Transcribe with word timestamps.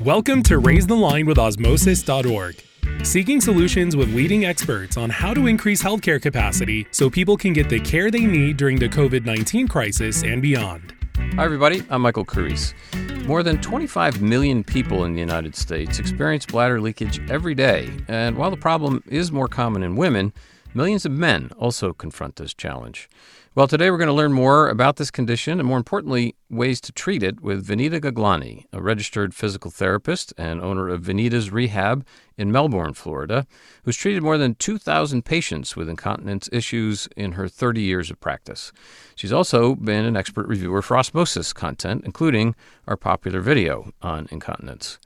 Welcome 0.00 0.42
to 0.44 0.56
Raise 0.56 0.86
the 0.86 0.96
Line 0.96 1.26
with 1.26 1.38
Osmosis.org, 1.38 2.56
seeking 3.02 3.42
solutions 3.42 3.94
with 3.94 4.14
leading 4.14 4.46
experts 4.46 4.96
on 4.96 5.10
how 5.10 5.34
to 5.34 5.48
increase 5.48 5.82
healthcare 5.82 6.20
capacity 6.20 6.86
so 6.92 7.10
people 7.10 7.36
can 7.36 7.52
get 7.52 7.68
the 7.68 7.78
care 7.80 8.10
they 8.10 8.24
need 8.24 8.56
during 8.56 8.78
the 8.78 8.88
COVID 8.88 9.26
19 9.26 9.68
crisis 9.68 10.22
and 10.22 10.40
beyond. 10.40 10.94
Hi, 11.34 11.44
everybody. 11.44 11.82
I'm 11.90 12.00
Michael 12.00 12.24
Carrese. 12.24 12.72
More 13.26 13.42
than 13.42 13.60
25 13.60 14.22
million 14.22 14.64
people 14.64 15.04
in 15.04 15.12
the 15.12 15.20
United 15.20 15.56
States 15.56 15.98
experience 15.98 16.46
bladder 16.46 16.80
leakage 16.80 17.20
every 17.30 17.54
day. 17.54 17.90
And 18.08 18.38
while 18.38 18.50
the 18.50 18.56
problem 18.56 19.04
is 19.08 19.30
more 19.30 19.48
common 19.48 19.82
in 19.82 19.94
women, 19.94 20.32
millions 20.72 21.04
of 21.04 21.12
men 21.12 21.50
also 21.58 21.92
confront 21.92 22.36
this 22.36 22.54
challenge. 22.54 23.10
Well, 23.58 23.66
today 23.66 23.90
we're 23.90 23.98
going 23.98 24.06
to 24.06 24.12
learn 24.12 24.32
more 24.32 24.68
about 24.68 24.98
this 24.98 25.10
condition 25.10 25.58
and, 25.58 25.66
more 25.66 25.78
importantly, 25.78 26.36
ways 26.48 26.80
to 26.82 26.92
treat 26.92 27.24
it 27.24 27.40
with 27.40 27.66
Venita 27.66 28.00
Gaglani, 28.00 28.66
a 28.72 28.80
registered 28.80 29.34
physical 29.34 29.68
therapist 29.72 30.32
and 30.38 30.60
owner 30.60 30.88
of 30.88 31.02
Venita's 31.02 31.50
Rehab 31.50 32.06
in 32.36 32.52
Melbourne, 32.52 32.94
Florida, 32.94 33.48
who's 33.82 33.96
treated 33.96 34.22
more 34.22 34.38
than 34.38 34.54
2,000 34.54 35.24
patients 35.24 35.74
with 35.74 35.88
incontinence 35.88 36.48
issues 36.52 37.08
in 37.16 37.32
her 37.32 37.48
30 37.48 37.80
years 37.80 38.12
of 38.12 38.20
practice. 38.20 38.70
She's 39.16 39.32
also 39.32 39.74
been 39.74 40.04
an 40.04 40.16
expert 40.16 40.46
reviewer 40.46 40.80
for 40.80 40.96
osmosis 40.96 41.52
content, 41.52 42.02
including 42.04 42.54
our 42.86 42.96
popular 42.96 43.40
video 43.40 43.90
on 44.00 44.28
incontinence. 44.30 45.00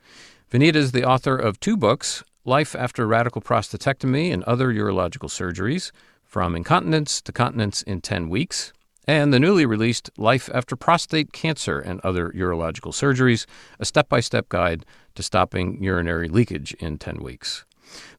Venita 0.51 0.75
is 0.75 0.91
the 0.91 1.03
author 1.03 1.35
of 1.35 1.59
two 1.59 1.75
books 1.75 2.23
Life 2.45 2.75
After 2.75 3.07
Radical 3.07 3.41
Prostatectomy 3.41 4.31
and 4.31 4.43
Other 4.43 4.71
Urological 4.71 5.29
Surgeries 5.29 5.91
from 6.33 6.55
Incontinence 6.55 7.21
to 7.21 7.31
Continence 7.31 7.83
in 7.83 8.01
10 8.01 8.27
Weeks, 8.27 8.73
and 9.07 9.31
the 9.31 9.39
newly 9.39 9.67
released 9.67 10.09
Life 10.17 10.49
After 10.51 10.75
Prostate 10.75 11.31
Cancer 11.31 11.77
and 11.77 12.01
Other 12.03 12.31
Urological 12.31 12.91
Surgeries, 12.91 13.45
a 13.79 13.85
step 13.85 14.09
by 14.09 14.19
step 14.19 14.49
guide 14.49 14.83
to 15.13 15.21
stopping 15.21 15.83
urinary 15.83 16.27
leakage 16.27 16.73
in 16.79 16.97
10 16.97 17.17
weeks. 17.17 17.65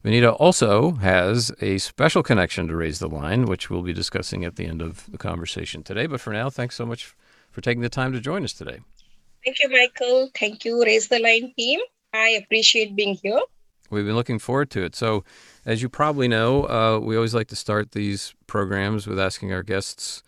Vinita 0.01 0.33
also 0.39 0.91
has 0.91 1.51
a 1.59 1.77
special 1.77 2.23
connection 2.23 2.69
to 2.69 2.77
Raise 2.77 2.99
the 2.99 3.09
Line, 3.09 3.47
which 3.47 3.69
we'll 3.69 3.81
be 3.81 3.91
discussing 3.91 4.45
at 4.45 4.55
the 4.55 4.65
end 4.65 4.81
of 4.81 5.11
the 5.11 5.17
conversation 5.17 5.83
today. 5.83 6.05
But 6.05 6.21
for 6.21 6.31
now, 6.31 6.49
thanks 6.49 6.75
so 6.75 6.85
much 6.85 7.13
for 7.51 7.59
taking 7.59 7.81
the 7.81 7.89
time 7.89 8.13
to 8.13 8.21
join 8.21 8.45
us 8.45 8.53
today. 8.53 8.79
Thank 9.43 9.57
you, 9.61 9.67
Michael. 9.69 10.29
Thank 10.39 10.63
you, 10.63 10.81
Raise 10.81 11.09
the 11.09 11.19
Line 11.19 11.53
team. 11.57 11.81
I 12.13 12.29
appreciate 12.41 12.95
being 12.95 13.15
here. 13.21 13.41
We've 13.89 14.05
been 14.05 14.15
looking 14.15 14.39
forward 14.39 14.69
to 14.71 14.83
it. 14.83 14.95
So, 14.95 15.23
as 15.65 15.81
you 15.81 15.89
probably 15.89 16.27
know, 16.27 16.63
uh, 16.63 16.99
we 16.99 17.15
always 17.15 17.35
like 17.35 17.47
to 17.49 17.55
start 17.55 17.91
these 17.91 18.33
programs 18.47 19.07
with 19.07 19.19
asking 19.19 19.53
our 19.53 19.63
guests 19.63 20.23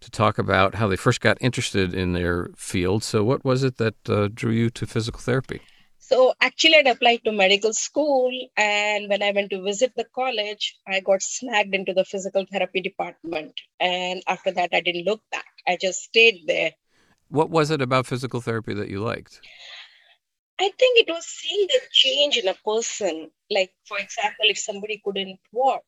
to 0.00 0.10
talk 0.10 0.38
about 0.38 0.74
how 0.76 0.88
they 0.88 0.96
first 0.96 1.20
got 1.20 1.38
interested 1.40 1.94
in 1.94 2.12
their 2.12 2.50
field. 2.56 3.04
So, 3.04 3.22
what 3.22 3.44
was 3.44 3.62
it 3.62 3.76
that 3.76 4.08
uh, 4.08 4.28
drew 4.32 4.52
you 4.52 4.70
to 4.70 4.86
physical 4.86 5.20
therapy? 5.20 5.60
So, 5.98 6.34
actually, 6.40 6.76
I'd 6.76 6.88
applied 6.88 7.24
to 7.24 7.32
medical 7.32 7.72
school, 7.72 8.30
and 8.56 9.08
when 9.08 9.22
I 9.22 9.30
went 9.30 9.50
to 9.50 9.62
visit 9.62 9.92
the 9.96 10.04
college, 10.14 10.76
I 10.86 11.00
got 11.00 11.22
snagged 11.22 11.74
into 11.74 11.94
the 11.94 12.04
physical 12.04 12.44
therapy 12.50 12.80
department. 12.80 13.52
And 13.78 14.22
after 14.26 14.50
that, 14.50 14.70
I 14.72 14.80
didn't 14.80 15.04
look 15.04 15.22
back. 15.30 15.46
I 15.66 15.78
just 15.80 16.02
stayed 16.02 16.40
there. 16.46 16.72
What 17.28 17.50
was 17.50 17.70
it 17.70 17.80
about 17.80 18.06
physical 18.06 18.40
therapy 18.40 18.74
that 18.74 18.90
you 18.90 19.00
liked? 19.00 19.40
I 20.58 20.70
think 20.78 20.98
it 20.98 21.12
was 21.12 21.26
seeing 21.26 21.66
the 21.66 21.80
change 21.90 22.36
in 22.36 22.48
a 22.48 22.54
person. 22.54 23.30
Like, 23.50 23.72
for 23.84 23.98
example, 23.98 24.46
if 24.48 24.58
somebody 24.58 25.00
couldn't 25.04 25.40
walk, 25.52 25.84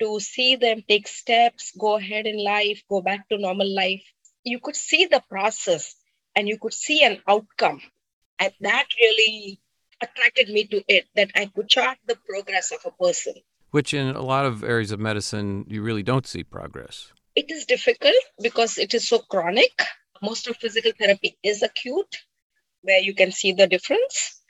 to 0.00 0.20
see 0.20 0.56
them 0.56 0.82
take 0.86 1.08
steps, 1.08 1.72
go 1.78 1.96
ahead 1.96 2.26
in 2.26 2.42
life, 2.42 2.82
go 2.88 3.00
back 3.00 3.28
to 3.28 3.38
normal 3.38 3.72
life, 3.74 4.02
you 4.44 4.60
could 4.60 4.76
see 4.76 5.06
the 5.06 5.22
process 5.28 5.94
and 6.34 6.48
you 6.48 6.58
could 6.58 6.74
see 6.74 7.02
an 7.02 7.22
outcome. 7.26 7.80
And 8.38 8.52
that 8.60 8.86
really 9.00 9.60
attracted 10.02 10.50
me 10.50 10.66
to 10.66 10.84
it, 10.88 11.06
that 11.14 11.30
I 11.34 11.46
could 11.46 11.68
chart 11.68 11.98
the 12.06 12.16
progress 12.28 12.72
of 12.72 12.80
a 12.84 13.02
person. 13.02 13.34
Which, 13.70 13.94
in 13.94 14.14
a 14.14 14.22
lot 14.22 14.44
of 14.44 14.62
areas 14.62 14.92
of 14.92 15.00
medicine, 15.00 15.64
you 15.68 15.82
really 15.82 16.02
don't 16.02 16.26
see 16.26 16.44
progress. 16.44 17.12
It 17.34 17.50
is 17.50 17.64
difficult 17.64 18.14
because 18.42 18.78
it 18.78 18.94
is 18.94 19.08
so 19.08 19.18
chronic. 19.18 19.82
Most 20.22 20.46
of 20.48 20.56
physical 20.56 20.92
therapy 20.98 21.38
is 21.42 21.62
acute 21.62 22.24
where 22.86 23.00
you 23.00 23.14
can 23.14 23.32
see 23.32 23.52
the 23.52 23.66
difference. 23.66 24.40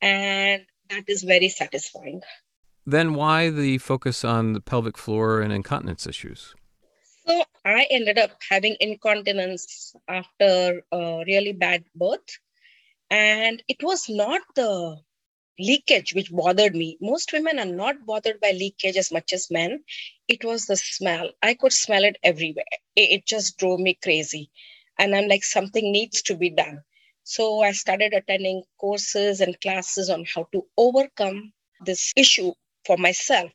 And 0.00 0.62
that 0.90 1.04
is 1.08 1.22
very 1.22 1.48
satisfying. 1.48 2.22
Then 2.84 3.14
why 3.14 3.50
the 3.50 3.78
focus 3.78 4.24
on 4.24 4.52
the 4.52 4.60
pelvic 4.60 4.96
floor 4.96 5.40
and 5.40 5.52
incontinence 5.52 6.06
issues? 6.06 6.54
So 7.26 7.42
I 7.64 7.86
ended 7.90 8.18
up 8.18 8.30
having 8.48 8.76
incontinence 8.78 9.96
after 10.06 10.82
a 10.92 11.24
really 11.26 11.52
bad 11.52 11.84
birth. 11.96 12.38
And 13.10 13.62
it 13.66 13.82
was 13.82 14.08
not 14.08 14.42
the 14.54 14.98
leakage 15.58 16.14
which 16.14 16.30
bothered 16.30 16.76
me. 16.76 16.98
Most 17.00 17.32
women 17.32 17.58
are 17.58 17.72
not 17.82 18.06
bothered 18.06 18.40
by 18.40 18.52
leakage 18.52 18.96
as 18.96 19.10
much 19.10 19.32
as 19.32 19.50
men. 19.50 19.82
It 20.28 20.44
was 20.44 20.66
the 20.66 20.76
smell. 20.76 21.30
I 21.42 21.54
could 21.54 21.72
smell 21.72 22.04
it 22.04 22.18
everywhere. 22.22 22.64
It, 22.94 23.26
just 23.26 23.58
drove 23.58 23.80
me 23.80 23.98
crazy. 24.00 24.50
And 24.98 25.14
I'm 25.14 25.28
like, 25.28 25.44
something 25.44 25.90
needs 25.90 26.22
to 26.22 26.36
be 26.36 26.50
done. 26.50 26.82
So 27.28 27.60
I 27.60 27.72
started 27.72 28.14
attending 28.14 28.62
courses 28.78 29.40
and 29.40 29.60
classes 29.60 30.08
on 30.08 30.24
how 30.32 30.46
to 30.52 30.64
overcome 30.76 31.52
this 31.84 32.12
issue 32.14 32.52
for 32.84 32.96
myself. 32.96 33.50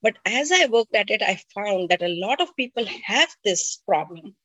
But 0.00 0.16
as 0.24 0.50
I 0.50 0.64
worked 0.64 0.94
at 0.94 1.10
it, 1.10 1.20
I 1.20 1.38
found 1.54 1.90
that 1.90 2.00
a 2.00 2.08
lot 2.08 2.40
of 2.40 2.56
people 2.56 2.86
have 3.04 3.28
this 3.44 3.82
problem. 3.86 4.36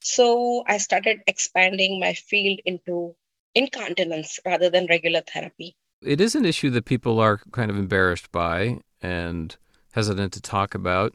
So 0.00 0.64
I 0.66 0.78
started 0.78 1.20
expanding 1.28 2.00
my 2.00 2.14
field 2.14 2.58
into 2.64 3.14
incontinence 3.54 4.40
rather 4.44 4.70
than 4.70 4.88
regular 4.90 5.20
therapy. 5.32 5.76
It 6.02 6.20
is 6.20 6.34
an 6.34 6.44
issue 6.44 6.70
that 6.70 6.86
people 6.86 7.20
are 7.20 7.40
kind 7.52 7.70
of 7.70 7.76
embarrassed 7.76 8.32
by 8.32 8.80
and 9.00 9.54
hesitant 9.92 10.32
to 10.32 10.40
talk 10.40 10.74
about 10.74 11.14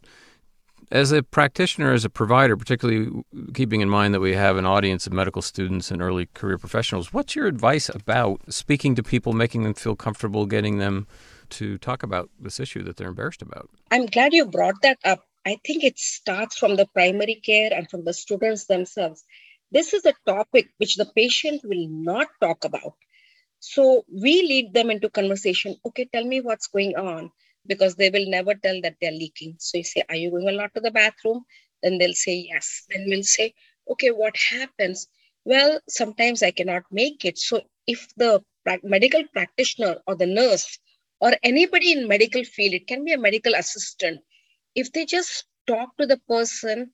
as 0.91 1.11
a 1.11 1.23
practitioner, 1.23 1.93
as 1.93 2.05
a 2.05 2.09
provider, 2.09 2.55
particularly 2.55 3.23
keeping 3.53 3.81
in 3.81 3.89
mind 3.89 4.13
that 4.13 4.19
we 4.19 4.33
have 4.33 4.57
an 4.57 4.65
audience 4.65 5.07
of 5.07 5.13
medical 5.13 5.41
students 5.41 5.91
and 5.91 6.01
early 6.01 6.27
career 6.33 6.57
professionals, 6.57 7.13
what's 7.13 7.35
your 7.35 7.47
advice 7.47 7.89
about 7.89 8.41
speaking 8.53 8.95
to 8.95 9.03
people, 9.03 9.33
making 9.33 9.63
them 9.63 9.73
feel 9.73 9.95
comfortable, 9.95 10.45
getting 10.45 10.77
them 10.77 11.07
to 11.49 11.77
talk 11.77 12.03
about 12.03 12.29
this 12.39 12.59
issue 12.59 12.83
that 12.83 12.97
they're 12.97 13.09
embarrassed 13.09 13.41
about? 13.41 13.69
I'm 13.91 14.05
glad 14.05 14.33
you 14.33 14.45
brought 14.45 14.81
that 14.81 14.99
up. 15.03 15.23
I 15.45 15.57
think 15.65 15.83
it 15.83 15.99
starts 15.99 16.57
from 16.57 16.75
the 16.75 16.87
primary 16.87 17.35
care 17.35 17.71
and 17.73 17.89
from 17.89 18.03
the 18.03 18.13
students 18.13 18.65
themselves. 18.65 19.23
This 19.71 19.93
is 19.93 20.05
a 20.05 20.13
topic 20.25 20.69
which 20.77 20.95
the 20.95 21.05
patient 21.05 21.61
will 21.63 21.87
not 21.87 22.27
talk 22.41 22.65
about. 22.65 22.95
So 23.59 24.05
we 24.11 24.41
lead 24.41 24.73
them 24.73 24.89
into 24.89 25.09
conversation. 25.09 25.75
Okay, 25.85 26.07
tell 26.11 26.23
me 26.23 26.41
what's 26.41 26.67
going 26.67 26.95
on 26.95 27.31
because 27.67 27.95
they 27.95 28.09
will 28.09 28.27
never 28.29 28.55
tell 28.55 28.79
that 28.81 28.95
they're 29.01 29.11
leaking. 29.11 29.55
So 29.59 29.77
you 29.77 29.83
say, 29.83 30.03
Are 30.09 30.15
you 30.15 30.31
going 30.31 30.49
a 30.49 30.53
lot 30.53 30.73
to 30.75 30.81
the 30.81 30.91
bathroom? 30.91 31.45
Then 31.83 31.97
they'll 31.97 32.13
say 32.13 32.47
yes. 32.49 32.83
Then 32.89 33.05
we'll 33.07 33.23
say, 33.23 33.53
Okay, 33.91 34.09
what 34.11 34.35
happens? 34.37 35.07
Well, 35.45 35.79
sometimes 35.89 36.43
I 36.43 36.51
cannot 36.51 36.83
make 36.91 37.25
it. 37.25 37.37
So 37.37 37.61
if 37.87 38.07
the 38.17 38.43
medical 38.83 39.23
practitioner 39.33 39.97
or 40.07 40.15
the 40.15 40.25
nurse 40.27 40.79
or 41.21 41.33
anybody 41.43 41.91
in 41.93 42.07
medical 42.07 42.43
field, 42.43 42.73
it 42.73 42.87
can 42.87 43.05
be 43.05 43.13
a 43.13 43.17
medical 43.17 43.53
assistant, 43.55 44.21
if 44.75 44.91
they 44.93 45.05
just 45.05 45.45
talk 45.67 45.95
to 45.97 46.05
the 46.05 46.17
person 46.29 46.91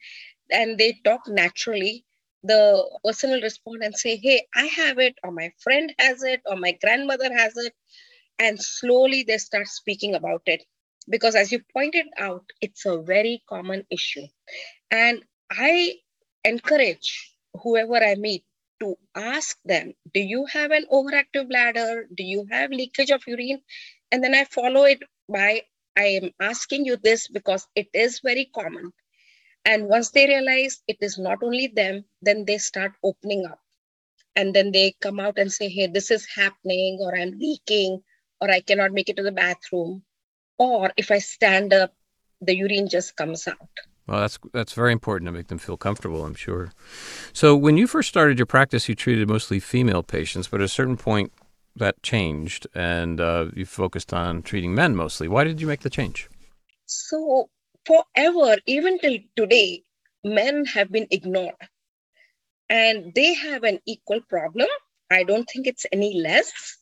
and 0.51 0.77
they 0.77 0.99
talk 1.05 1.21
naturally, 1.27 2.05
the 2.43 2.83
person 3.03 3.31
will 3.31 3.41
respond 3.41 3.83
and 3.83 3.95
say, 3.95 4.17
Hey, 4.17 4.47
I 4.55 4.65
have 4.67 4.99
it, 4.99 5.15
or 5.23 5.31
my 5.31 5.51
friend 5.61 5.93
has 5.99 6.23
it, 6.23 6.41
or 6.45 6.55
my 6.55 6.73
grandmother 6.81 7.31
has 7.33 7.55
it 7.57 7.73
and 8.41 8.61
slowly 8.61 9.23
they 9.23 9.39
start 9.39 9.67
speaking 9.69 10.15
about 10.15 10.43
it. 10.47 10.63
Because 11.09 11.35
as 11.35 11.53
you 11.53 11.61
pointed 11.73 12.07
out 12.19 12.45
it's 12.61 12.85
a 12.87 13.01
very 13.01 13.43
common 13.49 13.85
issue. 13.91 14.27
And 14.91 15.23
i 15.51 15.95
encourage 16.45 17.35
whoever 17.63 17.97
i 17.97 18.15
meet 18.15 18.43
to 18.81 18.95
ask 19.15 19.57
them 19.65 19.93
do 20.13 20.21
you 20.21 20.45
have 20.47 20.71
an 20.71 20.85
overactive 20.91 21.49
bladder? 21.49 22.07
Do 22.15 22.23
you 22.23 22.47
have 22.51 22.71
leakage 22.71 23.11
of 23.11 23.27
urine? 23.27 23.61
And 24.11 24.23
then 24.23 24.35
i 24.35 24.45
follow 24.45 24.85
it 24.85 25.03
by 25.29 25.63
i 25.97 26.05
am 26.21 26.31
asking 26.41 26.85
you 26.85 26.97
this 26.97 27.27
because 27.29 27.67
it 27.75 27.89
is 27.93 28.21
very 28.21 28.49
common. 28.55 28.93
And 29.65 29.87
once 29.89 30.11
they 30.11 30.27
realize 30.27 30.81
it 30.87 30.97
is 31.01 31.17
not 31.19 31.43
only 31.43 31.67
them 31.67 32.05
then 32.21 32.45
they 32.45 32.59
start 32.59 32.93
opening 33.03 33.45
up. 33.45 33.59
And 34.35 34.55
then 34.55 34.71
they 34.73 34.95
come 35.01 35.19
out 35.19 35.39
and 35.39 35.51
say 35.53 35.69
hey 35.69 35.87
this 35.87 36.11
is 36.11 36.27
happening 36.35 36.99
or 37.01 37.15
i'm 37.17 37.33
leaking 37.39 38.01
or 38.41 38.49
I 38.49 38.61
cannot 38.61 38.91
make 38.91 39.09
it 39.09 39.17
to 39.17 39.23
the 39.23 39.31
bathroom, 39.31 40.03
or 40.57 40.91
if 40.97 41.11
I 41.11 41.19
stand 41.19 41.73
up, 41.73 41.93
the 42.41 42.55
urine 42.55 42.89
just 42.89 43.15
comes 43.15 43.47
out. 43.47 43.69
Well, 44.07 44.21
that's 44.21 44.39
that's 44.51 44.73
very 44.73 44.91
important 44.91 45.27
to 45.27 45.31
make 45.31 45.47
them 45.47 45.59
feel 45.59 45.77
comfortable, 45.77 46.25
I'm 46.25 46.33
sure. 46.33 46.71
So, 47.33 47.55
when 47.55 47.77
you 47.77 47.87
first 47.87 48.09
started 48.09 48.39
your 48.39 48.47
practice, 48.47 48.89
you 48.89 48.95
treated 48.95 49.29
mostly 49.29 49.59
female 49.59 50.03
patients, 50.03 50.47
but 50.47 50.59
at 50.59 50.65
a 50.65 50.67
certain 50.67 50.97
point, 50.97 51.31
that 51.75 52.01
changed, 52.03 52.67
and 52.73 53.21
uh, 53.21 53.45
you 53.55 53.65
focused 53.65 54.13
on 54.13 54.41
treating 54.41 54.73
men 54.73 54.95
mostly. 54.95 55.27
Why 55.27 55.43
did 55.43 55.61
you 55.61 55.67
make 55.67 55.81
the 55.81 55.89
change? 55.89 56.29
So, 56.85 57.49
forever, 57.85 58.57
even 58.65 58.99
till 58.99 59.19
today, 59.35 59.83
men 60.23 60.65
have 60.65 60.91
been 60.91 61.07
ignored 61.11 61.55
and 62.71 63.13
they 63.13 63.33
have 63.33 63.63
an 63.63 63.79
equal 63.85 64.21
problem. 64.21 64.67
I 65.11 65.23
don't 65.23 65.47
think 65.49 65.67
it's 65.67 65.85
any 65.91 66.21
less, 66.21 66.77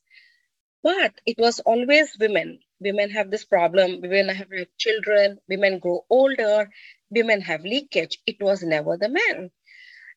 but 0.83 1.13
it 1.25 1.37
was 1.39 1.59
always 1.61 2.17
women. 2.19 2.59
Women 2.81 3.11
have 3.11 3.31
this 3.31 3.45
problem, 3.45 4.01
women 4.01 4.29
have 4.29 4.49
children, 4.77 5.39
women 5.49 5.79
grow 5.79 6.05
older, 6.09 6.69
women 7.11 7.41
have 7.41 7.63
leakage. 7.63 8.19
It 8.27 8.37
was 8.41 8.63
never 8.63 8.97
the 8.97 9.09
men. 9.09 9.51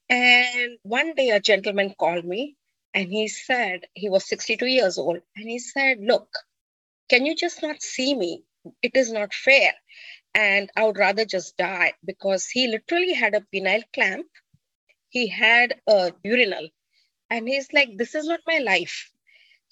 And 0.09 0.79
one 0.83 1.15
day 1.15 1.31
a 1.31 1.41
gentleman 1.41 1.95
called 1.99 2.25
me 2.25 2.57
and 2.95 3.09
he 3.11 3.29
said, 3.29 3.87
he 3.95 4.09
was 4.09 4.29
62 4.29 4.67
years 4.67 4.99
old, 4.99 5.19
and 5.37 5.49
he 5.49 5.59
said, 5.59 5.99
Look, 6.01 6.29
can 7.11 7.27
you 7.27 7.37
just 7.37 7.63
not 7.63 7.83
see 7.83 8.15
me? 8.17 8.45
It 8.83 8.97
is 8.97 9.13
not 9.13 9.35
fair. 9.35 9.75
And 10.35 10.71
I 10.77 10.85
would 10.85 10.99
rather 10.99 11.25
just 11.27 11.57
die 11.59 11.95
because 12.05 12.49
he 12.49 12.69
literally 12.69 13.15
had 13.15 13.35
a 13.35 13.47
penile 13.55 13.85
clamp. 13.95 14.27
He 15.11 15.29
had 15.29 15.81
a 15.89 16.13
urinal. 16.25 16.69
And 17.31 17.49
he's 17.49 17.73
like, 17.73 17.97
This 17.99 18.15
is 18.15 18.27
not 18.27 18.41
my 18.47 18.59
life. 18.59 19.11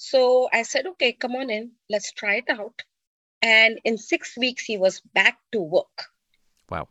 So 0.03 0.49
I 0.51 0.63
said, 0.63 0.87
Okay, 0.87 1.13
come 1.13 1.37
on 1.37 1.51
in. 1.51 1.73
Let's 1.91 2.13
try 2.13 2.37
it 2.37 2.49
out. 2.49 2.83
And 3.43 3.79
in 3.85 3.99
six 3.99 4.37
weeks, 4.37 4.65
he 4.65 4.79
was 4.79 5.01
back 5.13 5.39
to 5.53 5.61
work. 5.61 6.07
Wow 6.71 6.89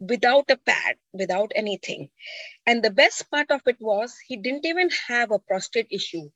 without 0.00 0.50
a 0.50 0.56
pad, 0.56 0.96
without 1.12 1.52
anything. 1.54 2.08
And 2.66 2.82
the 2.82 2.90
best 2.90 3.30
part 3.30 3.50
of 3.50 3.60
it 3.66 3.76
was 3.80 4.16
he 4.26 4.36
didn't 4.36 4.64
even 4.64 4.88
have 5.08 5.30
a 5.30 5.38
prostate 5.38 5.88
issue. 5.90 6.30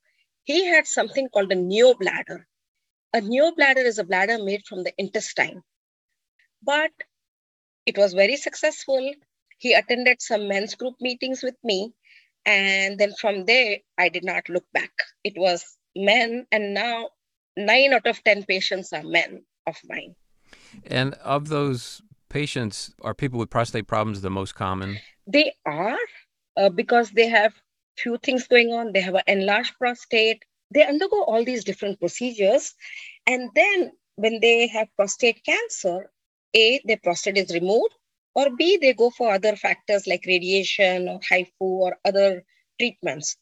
He 0.45 0.67
had 0.67 0.87
something 0.87 1.29
called 1.31 1.51
a 1.51 1.57
neobladder. 1.57 2.45
A 3.15 3.21
neobladder 3.21 3.85
is 3.85 3.99
a 3.99 4.05
bladder 4.05 4.43
made 4.43 4.67
from 4.67 4.85
the 4.85 4.93
intestine. 4.99 5.63
But 6.63 6.93
it 7.87 7.97
was 7.97 8.13
very 8.13 8.37
successful. 8.37 9.13
He 9.59 9.73
attended 9.73 10.21
some 10.21 10.49
men's 10.49 10.75
group 10.75 10.97
meetings 11.01 11.43
with 11.43 11.57
me. 11.65 11.95
And 12.45 12.99
then 12.99 13.15
from 13.19 13.47
there, 13.47 13.79
I 13.97 14.11
did 14.11 14.25
not 14.25 14.51
look 14.51 14.67
back. 14.73 14.93
It 15.23 15.35
was 15.39 15.65
men, 15.97 16.47
and 16.53 16.75
now 16.75 17.11
nine 17.57 17.93
out 17.93 18.07
of 18.07 18.23
10 18.25 18.45
patients 18.45 18.93
are 18.93 19.03
men 19.03 19.45
of 19.67 19.77
mine. 19.89 20.15
And 20.87 21.15
of 21.15 21.49
those 21.49 22.03
patients 22.29 22.93
are 23.03 23.15
people 23.15 23.39
with 23.39 23.51
prostate 23.51 23.87
problems 23.87 24.21
the 24.21 24.31
most 24.31 24.55
common? 24.55 24.99
They 25.27 25.55
are 25.65 25.99
uh, 26.57 26.69
because 26.69 27.11
they 27.11 27.29
have 27.29 27.53
few 27.97 28.19
things 28.19 28.49
going 28.49 28.73
on. 28.73 28.93
They 28.93 29.01
have 29.01 29.15
an 29.15 29.23
enlarged 29.27 29.75
prostate. 29.79 30.45
They 30.73 30.85
undergo 30.85 31.23
all 31.23 31.45
these 31.45 31.65
different 31.65 32.01
procedures, 32.01 32.75
and 33.27 33.51
then 33.55 33.93
when 34.17 34.41
they 34.41 34.67
have 34.69 34.89
prostate 34.97 35.45
cancer, 35.45 36.11
a 36.57 36.81
their 36.85 36.97
prostate 36.97 37.37
is 37.37 37.53
removed, 37.53 37.95
or 38.35 38.51
b 38.57 38.79
they 38.81 38.93
go 38.95 39.11
for 39.11 39.33
other 39.33 39.55
factors 39.57 40.07
like 40.07 40.25
radiation 40.27 41.09
or 41.09 41.21
HIFU 41.21 41.51
or 41.61 41.97
other 42.05 42.45
treatments. 42.79 43.37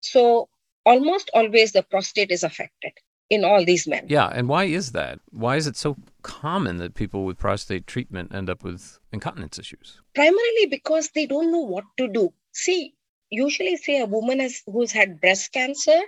So 0.00 0.48
almost 0.84 1.30
always 1.34 1.72
the 1.72 1.82
prostate 1.82 2.30
is 2.30 2.42
affected 2.42 2.92
in 3.30 3.44
all 3.44 3.64
these 3.64 3.86
men. 3.86 4.06
Yeah, 4.08 4.28
and 4.28 4.48
why 4.48 4.64
is 4.64 4.92
that? 4.92 5.18
Why 5.30 5.56
is 5.56 5.66
it 5.66 5.76
so 5.76 5.96
common 6.22 6.76
that 6.78 6.94
people 6.94 7.24
with 7.24 7.38
prostate 7.38 7.86
treatment 7.86 8.34
end 8.34 8.50
up 8.50 8.62
with 8.62 8.98
incontinence 9.12 9.58
issues? 9.58 10.00
Primarily 10.14 10.66
because 10.70 11.10
they 11.14 11.26
don't 11.26 11.50
know 11.50 11.60
what 11.60 11.84
to 11.98 12.08
do. 12.08 12.32
See, 12.52 12.94
usually 13.30 13.76
say 13.76 14.00
a 14.00 14.06
woman 14.06 14.40
has, 14.40 14.62
who's 14.66 14.92
had 14.92 15.20
breast 15.20 15.52
cancer, 15.52 16.00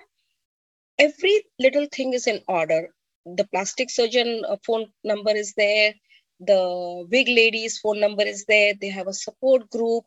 every 0.98 1.44
little 1.58 1.86
thing 1.90 2.12
is 2.12 2.26
in 2.26 2.42
order. 2.46 2.90
The 3.24 3.44
plastic 3.44 3.90
surgeon 3.90 4.44
uh, 4.48 4.56
phone 4.64 4.86
number 5.02 5.34
is 5.34 5.54
there. 5.54 5.94
The 6.38 7.06
wig 7.10 7.28
lady's 7.28 7.78
phone 7.78 7.98
number 7.98 8.22
is 8.22 8.44
there. 8.44 8.74
They 8.74 8.88
have 8.88 9.08
a 9.08 9.14
support 9.14 9.70
group. 9.70 10.04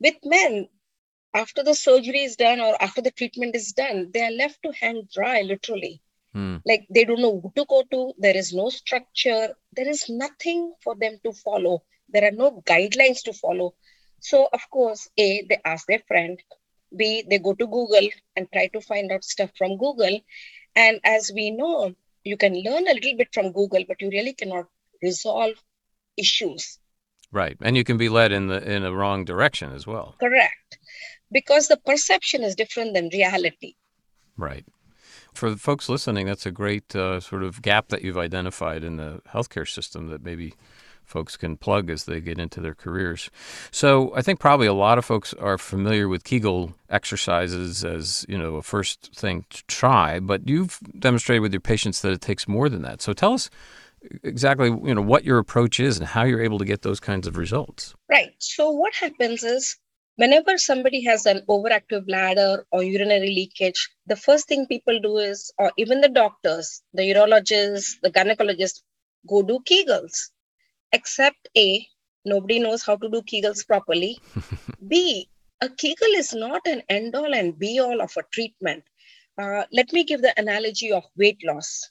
With 0.00 0.14
men, 0.24 0.68
after 1.34 1.62
the 1.62 1.74
surgery 1.74 2.22
is 2.22 2.36
done 2.36 2.60
or 2.60 2.76
after 2.80 3.00
the 3.00 3.10
treatment 3.10 3.54
is 3.54 3.72
done, 3.72 4.10
they 4.12 4.22
are 4.22 4.30
left 4.30 4.62
to 4.62 4.72
hang 4.72 5.08
dry, 5.12 5.42
literally. 5.42 6.02
Mm. 6.34 6.62
Like 6.64 6.86
they 6.90 7.04
don't 7.04 7.20
know 7.20 7.40
who 7.40 7.52
to 7.56 7.64
go 7.68 7.82
to. 7.90 8.12
There 8.18 8.36
is 8.36 8.52
no 8.52 8.70
structure. 8.70 9.54
There 9.72 9.88
is 9.88 10.08
nothing 10.08 10.74
for 10.82 10.94
them 10.94 11.18
to 11.24 11.32
follow. 11.32 11.82
There 12.08 12.24
are 12.24 12.32
no 12.32 12.62
guidelines 12.66 13.22
to 13.24 13.32
follow. 13.32 13.74
So, 14.20 14.48
of 14.52 14.60
course, 14.70 15.08
A, 15.16 15.46
they 15.48 15.58
ask 15.64 15.86
their 15.86 16.02
friend. 16.06 16.40
B, 16.96 17.24
they 17.28 17.38
go 17.38 17.54
to 17.54 17.66
Google 17.66 18.08
and 18.36 18.48
try 18.52 18.66
to 18.68 18.80
find 18.80 19.10
out 19.12 19.24
stuff 19.24 19.50
from 19.56 19.76
Google. 19.76 20.20
And 20.74 21.00
as 21.04 21.30
we 21.34 21.50
know, 21.50 21.94
you 22.24 22.36
can 22.36 22.54
learn 22.54 22.86
a 22.88 22.94
little 22.94 23.16
bit 23.16 23.28
from 23.32 23.52
Google, 23.52 23.84
but 23.86 24.00
you 24.02 24.10
really 24.10 24.34
cannot 24.34 24.66
resolve 25.02 25.54
issues. 26.16 26.78
Right. 27.32 27.56
And 27.60 27.76
you 27.76 27.84
can 27.84 27.96
be 27.96 28.08
led 28.08 28.32
in 28.32 28.48
the 28.48 28.60
in 28.60 28.84
a 28.84 28.92
wrong 28.92 29.24
direction 29.24 29.72
as 29.72 29.86
well. 29.86 30.16
Correct. 30.18 30.78
Because 31.32 31.68
the 31.68 31.76
perception 31.76 32.42
is 32.42 32.54
different 32.54 32.94
than 32.94 33.08
reality. 33.12 33.74
Right. 34.36 34.64
For 35.32 35.54
folks 35.56 35.88
listening, 35.88 36.26
that's 36.26 36.46
a 36.46 36.50
great 36.50 36.94
uh, 36.96 37.20
sort 37.20 37.42
of 37.42 37.62
gap 37.62 37.88
that 37.88 38.02
you've 38.02 38.18
identified 38.18 38.82
in 38.82 38.96
the 38.96 39.22
healthcare 39.28 39.68
system 39.68 40.08
that 40.08 40.24
maybe 40.24 40.54
folks 41.04 41.36
can 41.36 41.56
plug 41.56 41.90
as 41.90 42.04
they 42.04 42.20
get 42.20 42.38
into 42.38 42.60
their 42.60 42.74
careers. 42.74 43.30
So 43.70 44.14
I 44.14 44.22
think 44.22 44.38
probably 44.38 44.68
a 44.68 44.72
lot 44.72 44.96
of 44.96 45.04
folks 45.04 45.34
are 45.34 45.58
familiar 45.58 46.08
with 46.08 46.24
Kegel 46.24 46.74
exercises 46.88 47.84
as 47.84 48.24
you 48.28 48.38
know 48.38 48.56
a 48.56 48.62
first 48.62 49.10
thing 49.14 49.44
to 49.50 49.64
try, 49.66 50.20
but 50.20 50.48
you've 50.48 50.78
demonstrated 50.98 51.42
with 51.42 51.52
your 51.52 51.60
patients 51.60 52.00
that 52.02 52.12
it 52.12 52.20
takes 52.20 52.46
more 52.46 52.68
than 52.68 52.82
that. 52.82 53.02
So 53.02 53.12
tell 53.12 53.32
us 53.34 53.50
exactly 54.22 54.68
you 54.68 54.94
know 54.94 55.02
what 55.02 55.24
your 55.24 55.38
approach 55.38 55.80
is 55.80 55.98
and 55.98 56.06
how 56.06 56.22
you're 56.22 56.42
able 56.42 56.58
to 56.58 56.64
get 56.64 56.82
those 56.82 57.00
kinds 57.00 57.26
of 57.26 57.36
results. 57.36 57.94
Right. 58.08 58.34
So 58.38 58.70
what 58.70 58.94
happens 58.94 59.42
is 59.42 59.76
whenever 60.20 60.58
somebody 60.58 61.00
has 61.02 61.24
an 61.24 61.40
overactive 61.48 62.04
bladder 62.06 62.66
or 62.70 62.82
urinary 62.82 63.30
leakage, 63.38 63.88
the 64.06 64.16
first 64.16 64.46
thing 64.48 64.66
people 64.66 65.00
do 65.00 65.16
is, 65.16 65.50
or 65.58 65.72
even 65.78 66.02
the 66.02 66.10
doctors, 66.10 66.82
the 66.92 67.02
urologists, 67.02 67.94
the 68.02 68.10
gynecologists, 68.10 68.82
go 69.26 69.42
do 69.42 69.58
Kegels. 69.60 70.28
Except 70.92 71.48
A, 71.56 71.86
nobody 72.26 72.58
knows 72.58 72.82
how 72.82 72.96
to 72.96 73.08
do 73.08 73.22
Kegels 73.22 73.66
properly. 73.66 74.18
B, 74.88 75.30
a 75.62 75.70
Kegel 75.70 76.14
is 76.22 76.34
not 76.34 76.66
an 76.66 76.82
end 76.90 77.14
all 77.14 77.34
and 77.34 77.58
be 77.58 77.78
all 77.80 78.02
of 78.02 78.12
a 78.18 78.22
treatment. 78.30 78.84
Uh, 79.38 79.64
let 79.72 79.90
me 79.90 80.04
give 80.04 80.20
the 80.20 80.38
analogy 80.38 80.92
of 80.92 81.04
weight 81.16 81.40
loss 81.44 81.88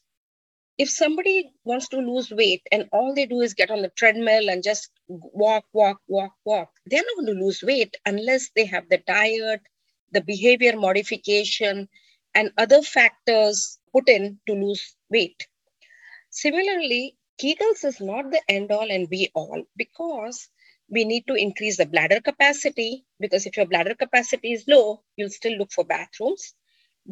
if 0.79 0.89
somebody 0.89 1.51
wants 1.65 1.89
to 1.89 1.97
lose 1.99 2.31
weight 2.31 2.63
and 2.71 2.89
all 2.93 3.13
they 3.15 3.27
do 3.27 3.41
is 3.41 3.53
get 3.55 3.71
on 3.71 3.83
the 3.83 3.89
treadmill 3.89 4.49
and 4.49 4.63
just 4.63 4.89
walk, 5.09 5.65
walk, 5.73 5.99
walk, 6.07 6.33
walk, 6.45 6.71
they're 6.87 7.03
not 7.03 7.17
going 7.25 7.35
to 7.37 7.45
lose 7.45 7.63
weight 7.63 7.97
unless 8.05 8.51
they 8.55 8.65
have 8.65 8.89
the 8.89 8.99
diet, 9.07 9.61
the 10.13 10.21
behavior 10.21 10.77
modification, 10.77 11.89
and 12.35 12.51
other 12.57 12.81
factors 12.81 13.79
put 13.93 14.09
in 14.09 14.39
to 14.47 14.53
lose 14.55 14.95
weight. 15.11 15.47
Similarly, 16.31 17.17
Kegels 17.41 17.85
is 17.85 18.01
not 18.01 18.31
the 18.31 18.41
end 18.49 18.71
all 18.71 18.91
and 18.91 19.09
be 19.09 19.31
all 19.35 19.63
because 19.77 20.49
we 20.89 21.05
need 21.05 21.27
to 21.27 21.35
increase 21.35 21.77
the 21.77 21.87
bladder 21.87 22.21
capacity 22.21 23.05
because 23.19 23.45
if 23.47 23.57
your 23.57 23.67
bladder 23.67 23.95
capacity 23.95 24.53
is 24.53 24.65
low, 24.67 25.03
you'll 25.17 25.29
still 25.29 25.57
look 25.57 25.71
for 25.71 25.85
bathrooms. 25.85 26.55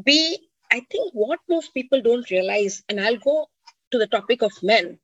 B, 0.06 0.40
I 0.72 0.82
think 0.92 1.14
what 1.14 1.40
most 1.50 1.74
people 1.74 2.02
don't 2.02 2.30
realize, 2.32 2.84
and 2.90 3.00
I'll 3.02 3.18
go 3.18 3.50
to 3.92 3.98
the 3.98 4.08
topic 4.08 4.42
of 4.42 4.54
men. 4.64 5.00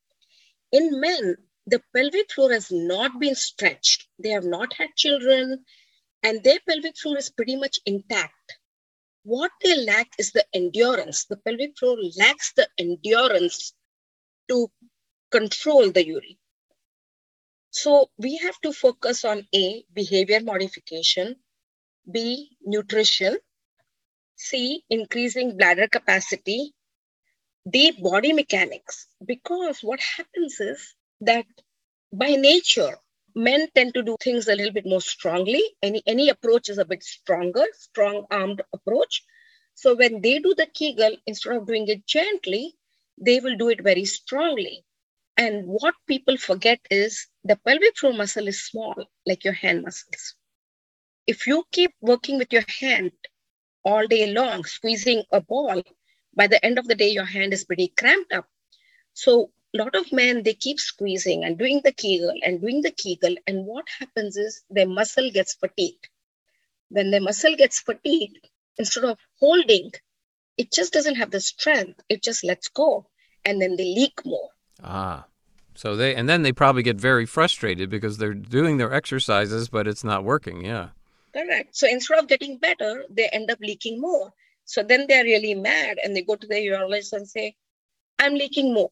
In 0.72 1.00
men, 1.00 1.38
the 1.68 1.82
pelvic 1.96 2.32
floor 2.32 2.52
has 2.54 2.72
not 2.72 3.20
been 3.20 3.36
stretched. 3.36 4.08
They 4.20 4.30
have 4.30 4.46
not 4.46 4.74
had 4.74 4.90
children, 4.98 5.66
and 6.24 6.44
their 6.44 6.60
pelvic 6.68 6.98
floor 6.98 7.18
is 7.18 7.30
pretty 7.32 7.56
much 7.56 7.80
intact. 7.86 8.60
What 9.24 9.52
they 9.64 9.78
lack 9.86 10.10
is 10.20 10.32
the 10.32 10.46
endurance. 10.54 11.26
The 11.26 11.38
pelvic 11.38 11.78
floor 11.78 11.98
lacks 12.18 12.54
the 12.54 12.70
endurance 12.78 13.74
to 14.50 14.72
control 15.32 15.92
the 15.92 16.06
urine. 16.06 16.38
So 17.72 18.12
we 18.18 18.38
have 18.38 18.60
to 18.62 18.74
focus 18.74 19.26
on 19.26 19.48
A, 19.56 19.86
behavior 19.94 20.42
modification, 20.42 21.38
B, 22.12 22.58
nutrition, 22.64 23.38
C, 24.38 24.84
increasing 24.90 25.58
bladder 25.58 25.88
capacity, 25.88 26.74
deep 27.70 28.02
body 28.02 28.34
mechanics 28.34 29.08
because 29.26 29.80
what 29.82 30.00
happens 30.02 30.60
is 30.60 30.96
that 31.22 31.46
by 32.14 32.36
nature 32.36 32.98
men 33.36 33.68
tend 33.76 33.94
to 33.94 34.04
do 34.04 34.18
things 34.24 34.48
a 34.48 34.56
little 34.56 34.74
bit 34.74 34.86
more 34.86 35.02
strongly. 35.02 35.64
Any 35.82 36.04
any 36.08 36.30
approach 36.30 36.70
is 36.70 36.78
a 36.78 36.86
bit 36.86 37.04
stronger 37.04 37.66
strong 37.74 38.26
armed 38.32 38.62
approach. 38.74 39.24
So 39.76 39.96
when 39.96 40.22
they 40.22 40.40
do 40.40 40.54
the 40.56 40.68
kegel 40.68 41.18
instead 41.28 41.56
of 41.58 41.68
doing 41.68 41.88
it 41.88 42.06
gently 42.08 42.76
they 43.20 43.40
will 43.40 43.58
do 43.58 43.70
it 43.70 43.82
very 43.84 44.06
strongly. 44.06 44.86
And 45.38 45.66
what 45.68 45.96
people 46.08 46.38
forget 46.38 46.80
is 46.92 47.28
the 47.44 47.58
pelvic 47.58 47.98
floor 47.98 48.14
muscle 48.14 48.48
is 48.48 48.64
small 48.66 48.96
like 49.26 49.44
your 49.46 49.54
hand 49.54 49.84
muscles. 49.84 50.36
If 51.28 51.48
you 51.48 51.66
keep 51.72 51.94
working 52.02 52.38
with 52.38 52.54
your 52.54 52.66
hand 52.80 53.12
all 53.86 54.08
day 54.08 54.32
long 54.34 54.66
squeezing 54.66 55.24
a 55.32 55.42
ball 55.42 55.84
by 56.36 56.48
the 56.48 56.64
end 56.66 56.80
of 56.80 56.88
the 56.88 56.96
day, 56.96 57.10
your 57.10 57.26
hand 57.26 57.54
is 57.54 57.64
pretty 57.64 57.88
cramped 57.88 58.34
up. 58.34 58.48
So 59.14 59.52
a 59.74 59.78
lot 59.78 59.96
of 59.96 60.12
men 60.12 60.44
they 60.44 60.54
keep 60.54 60.80
squeezing 60.80 61.44
and 61.44 61.58
doing 61.58 61.82
the 61.84 61.92
kegel 61.92 62.34
and 62.44 62.62
doing 62.62 62.82
the 62.82 62.92
kegel 62.92 63.36
and 63.48 63.66
what 63.66 63.86
happens 64.00 64.38
is 64.38 64.64
their 64.70 64.88
muscle 64.88 65.30
gets 65.32 65.54
fatigued. 65.54 66.10
When 66.90 67.12
their 67.12 67.22
muscle 67.22 67.56
gets 67.56 67.80
fatigued 67.80 68.50
instead 68.78 69.04
of 69.04 69.18
holding 69.40 69.92
it 70.58 70.72
just 70.72 70.94
doesn't 70.94 71.16
have 71.16 71.32
the 71.32 71.40
strength 71.40 72.00
it 72.10 72.22
just 72.22 72.44
lets 72.44 72.68
go 72.70 73.08
and 73.46 73.62
then 73.62 73.76
they 73.76 73.84
leak 73.84 74.26
more. 74.26 74.50
Ah. 74.84 75.26
So 75.76 75.96
they 75.96 76.14
and 76.16 76.30
then 76.30 76.44
they 76.44 76.52
probably 76.52 76.84
get 76.84 76.98
very 76.98 77.26
frustrated 77.26 77.90
because 77.90 78.18
they're 78.18 78.34
doing 78.34 78.78
their 78.78 78.94
exercises 78.94 79.70
but 79.70 79.88
it's 79.88 80.04
not 80.04 80.24
working 80.24 80.64
yeah. 80.64 80.90
Correct. 81.34 81.76
So 81.76 81.88
instead 81.88 82.20
of 82.20 82.28
getting 82.28 82.58
better 82.58 83.06
they 83.10 83.28
end 83.30 83.50
up 83.50 83.60
leaking 83.60 84.00
more 84.00 84.34
so 84.66 84.84
then 84.84 85.06
they're 85.08 85.24
really 85.24 85.54
mad 85.54 85.98
and 86.04 86.16
they 86.16 86.22
go 86.22 86.36
to 86.36 86.48
the 86.48 86.56
urologist 86.56 87.14
and 87.14 87.28
say 87.28 87.56
i'm 88.20 88.34
leaking 88.34 88.74
more 88.74 88.92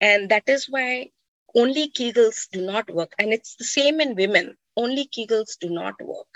and 0.00 0.30
that 0.30 0.48
is 0.48 0.66
why 0.68 1.10
only 1.54 1.90
Kegels 1.90 2.48
do 2.50 2.64
not 2.64 2.90
work. 2.90 3.12
And 3.18 3.32
it's 3.32 3.56
the 3.56 3.64
same 3.64 4.00
in 4.00 4.14
women. 4.14 4.56
Only 4.76 5.06
Kegels 5.06 5.58
do 5.60 5.70
not 5.70 5.94
work. 6.02 6.28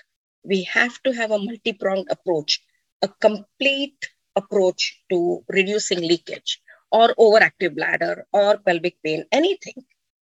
We 0.44 0.64
have 0.64 1.00
to 1.02 1.12
have 1.12 1.30
a 1.30 1.38
multi 1.38 1.72
pronged 1.72 2.08
approach, 2.10 2.60
a 3.02 3.08
complete 3.08 4.08
approach 4.34 5.00
to 5.10 5.44
reducing 5.48 6.00
leakage 6.00 6.60
or 6.90 7.14
overactive 7.18 7.76
bladder 7.76 8.26
or 8.32 8.58
pelvic 8.58 8.96
pain, 9.04 9.24
anything 9.30 9.84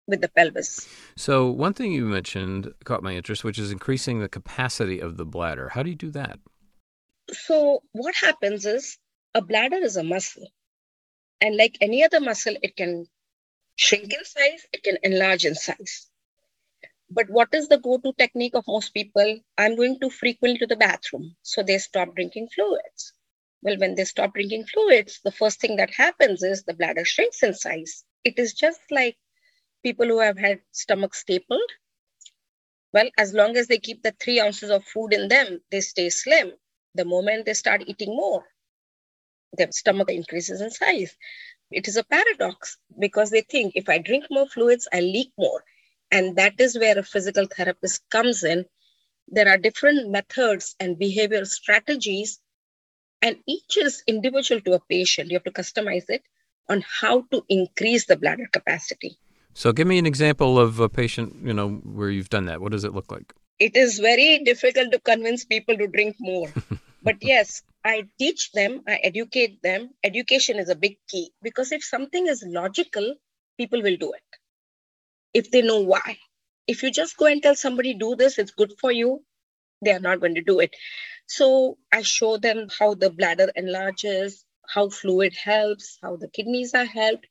with 0.07 0.21
the 0.21 0.27
pelvis. 0.27 0.88
So, 1.17 1.50
one 1.50 1.73
thing 1.73 1.93
you 1.93 2.05
mentioned 2.05 2.71
caught 2.83 3.01
my 3.01 3.15
interest, 3.15 3.43
which 3.43 3.57
is 3.57 3.71
increasing 3.71 4.19
the 4.19 4.29
capacity 4.29 5.00
of 5.00 5.17
the 5.17 5.25
bladder. 5.25 5.69
How 5.69 5.81
do 5.81 5.89
you 5.89 5.95
do 5.95 6.12
that? 6.12 6.39
So, 7.32 7.84
what 7.92 8.15
happens 8.15 8.65
is 8.65 8.98
a 9.36 9.42
bladder 9.42 9.77
is 9.77 9.98
a 9.98 10.03
muscle. 10.03 10.48
And 11.42 11.58
like 11.58 11.77
any 11.82 12.03
other 12.03 12.20
muscle, 12.22 12.56
it 12.63 12.75
can 12.75 13.08
shrink 13.77 14.13
in 14.13 14.25
size, 14.25 14.65
it 14.74 14.84
can 14.84 14.98
enlarge 15.03 15.46
in 15.46 15.56
size. 15.56 16.10
But 17.10 17.30
what 17.30 17.50
is 17.53 17.70
the 17.70 17.80
go 17.80 18.00
to 18.00 18.13
technique 18.13 18.56
of 18.56 18.65
most 18.68 18.94
people? 18.94 19.39
I'm 19.58 19.75
going 19.75 20.00
too 20.00 20.10
frequently 20.10 20.60
to 20.60 20.68
the 20.68 20.75
bathroom. 20.77 21.36
So 21.44 21.63
they 21.63 21.77
stop 21.80 22.15
drinking 22.15 22.50
fluids. 22.56 23.13
Well, 23.63 23.77
when 23.80 23.96
they 23.96 24.06
stop 24.06 24.34
drinking 24.34 24.65
fluids, 24.68 25.22
the 25.24 25.32
first 25.32 25.62
thing 25.62 25.77
that 25.77 25.92
happens 25.92 26.44
is 26.44 26.63
the 26.63 26.74
bladder 26.75 27.06
shrinks 27.06 27.44
in 27.44 27.53
size. 27.56 28.06
It 28.24 28.39
is 28.39 28.53
just 28.53 28.82
like 28.92 29.18
people 29.84 30.08
who 30.08 30.20
have 30.20 30.38
had 30.39 30.62
stomach 30.72 31.15
stapled. 31.15 31.72
Well, 32.94 33.10
as 33.18 33.34
long 33.34 33.58
as 33.58 33.68
they 33.68 33.80
keep 33.80 34.03
the 34.03 34.13
three 34.20 34.39
ounces 34.42 34.72
of 34.72 34.86
food 34.86 35.13
in 35.13 35.27
them, 35.30 35.62
they 35.72 35.82
stay 35.82 36.10
slim. 36.10 36.53
The 36.95 37.05
moment 37.05 37.45
they 37.45 37.53
start 37.53 37.83
eating 37.88 38.15
more, 38.15 38.43
their 39.57 39.71
stomach 39.71 40.09
increases 40.09 40.62
in 40.62 40.71
size 40.71 41.15
it 41.73 41.88
is 41.88 41.97
a 41.97 42.03
paradox 42.03 42.77
because 43.00 43.29
they 43.31 43.41
think 43.41 43.73
if 43.75 43.89
I 43.89 43.97
drink 43.97 44.25
more 44.29 44.47
fluids, 44.47 44.88
I 44.93 45.00
leak 45.00 45.31
more. 45.38 45.63
And 46.12 46.35
that 46.35 46.59
is 46.59 46.77
where 46.77 46.97
a 46.97 47.03
physical 47.03 47.47
therapist 47.47 48.03
comes 48.09 48.43
in. 48.43 48.65
There 49.27 49.47
are 49.47 49.57
different 49.57 50.12
methods 50.12 50.75
and 50.79 50.97
behavioral 50.97 51.47
strategies, 51.47 52.39
and 53.21 53.38
each 53.47 53.77
is 53.77 54.03
individual 54.05 54.62
to 54.62 54.73
a 54.73 54.79
patient. 54.79 55.29
You 55.29 55.38
have 55.38 55.45
to 55.45 55.51
customize 55.51 56.09
it 56.09 56.23
on 56.69 56.83
how 57.01 57.21
to 57.31 57.43
increase 57.50 58.05
the 58.05 58.17
bladder 58.17 58.47
capacity. 58.51 59.17
So, 59.55 59.71
give 59.71 59.88
me 59.88 59.97
an 59.97 60.05
example 60.05 60.59
of 60.59 60.79
a 60.79 60.89
patient, 60.89 61.35
you 61.43 61.53
know, 61.53 61.69
where 61.69 62.09
you've 62.09 62.29
done 62.29 62.45
that. 62.45 62.62
What 62.62 62.71
does 62.71 62.83
it 62.83 62.93
look 62.93 63.12
like? 63.12 63.33
It 63.67 63.75
is 63.77 64.00
very 64.00 64.39
difficult 64.39 64.91
to 64.91 65.00
convince 65.00 65.46
people 65.46 65.77
to 65.77 65.88
drink 65.88 66.17
more. 66.20 66.50
but 67.03 67.17
yes, 67.22 67.63
I 67.86 68.03
teach 68.20 68.51
them, 68.53 68.82
I 68.88 68.96
educate 69.12 69.62
them. 69.63 69.91
Education 70.03 70.60
is 70.60 70.70
a 70.70 70.75
big 70.75 70.98
key 71.10 71.32
because 71.41 71.72
if 71.72 71.84
something 71.84 72.27
is 72.27 72.43
logical, 72.48 73.15
people 73.58 73.82
will 73.82 73.98
do 73.98 74.13
it 74.13 74.24
if 75.34 75.51
they 75.51 75.62
know 75.62 75.82
why. 75.82 76.17
If 76.67 76.84
you 76.84 76.91
just 76.91 77.17
go 77.17 77.25
and 77.25 77.41
tell 77.43 77.55
somebody, 77.55 77.93
do 77.93 78.15
this, 78.15 78.38
it's 78.38 78.51
good 78.51 78.74
for 78.79 78.91
you, 78.91 79.24
they 79.84 79.91
are 79.91 80.00
not 80.00 80.20
going 80.22 80.36
to 80.36 80.41
do 80.41 80.60
it. 80.60 80.75
So 81.27 81.77
I 81.91 82.01
show 82.03 82.38
them 82.38 82.67
how 82.79 82.96
the 82.96 83.10
bladder 83.10 83.51
enlarges, 83.55 84.46
how 84.67 84.89
fluid 84.89 85.36
helps, 85.36 86.00
how 86.01 86.15
the 86.17 86.29
kidneys 86.29 86.74
are 86.74 86.86
helped, 86.86 87.27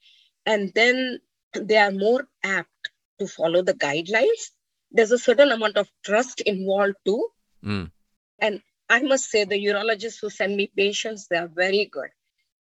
and 0.47 0.73
then 0.75 1.21
they 1.55 1.79
are 1.79 1.93
more 1.93 2.29
apt 2.45 2.91
to 3.21 3.27
follow 3.27 3.63
the 3.63 3.75
guidelines. 3.75 4.51
There's 4.93 5.11
a 5.11 5.19
certain 5.19 5.51
amount 5.51 5.77
of 5.77 5.89
trust 6.05 6.41
involved 6.43 6.97
too. 7.05 7.27
Mm. 7.65 7.91
And 8.39 8.61
I 8.89 9.03
must 9.03 9.31
say 9.31 9.45
the 9.45 9.63
urologists 9.65 10.21
who 10.21 10.31
send 10.31 10.57
me 10.57 10.71
patients, 10.77 11.27
they 11.29 11.37
are 11.37 11.49
very 11.49 11.89
good. 11.91 12.11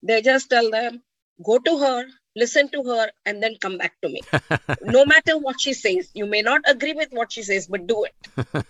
They 0.03 0.23
just 0.23 0.49
tell 0.51 0.71
them, 0.71 1.03
go 1.45 1.59
to 1.59 1.79
her, 1.79 2.07
listen 2.35 2.69
to 2.71 2.83
her, 2.85 3.11
and 3.27 3.43
then 3.43 3.57
come 3.61 3.79
back 3.79 3.95
to 4.03 4.09
me. 4.09 4.23
no 4.83 5.05
matter 5.05 5.39
what 5.39 5.61
she 5.61 5.75
says, 5.75 6.11
you 6.15 6.27
may 6.27 6.43
not 6.43 6.63
agree 6.67 6.95
with 6.95 7.11
what 7.13 7.33
she 7.33 7.43
says, 7.43 7.67
but 7.67 7.87
do 7.87 8.05
it. 8.05 8.65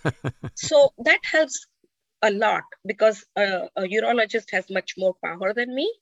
so 0.55 0.93
that 0.99 1.21
helps 1.23 1.67
a 2.23 2.31
lot 2.31 2.65
because 2.87 3.25
a, 3.37 3.69
a 3.77 3.83
urologist 3.83 4.51
has 4.53 4.71
much 4.71 4.95
more 4.97 5.15
power 5.25 5.53
than 5.53 5.75
me 5.75 5.93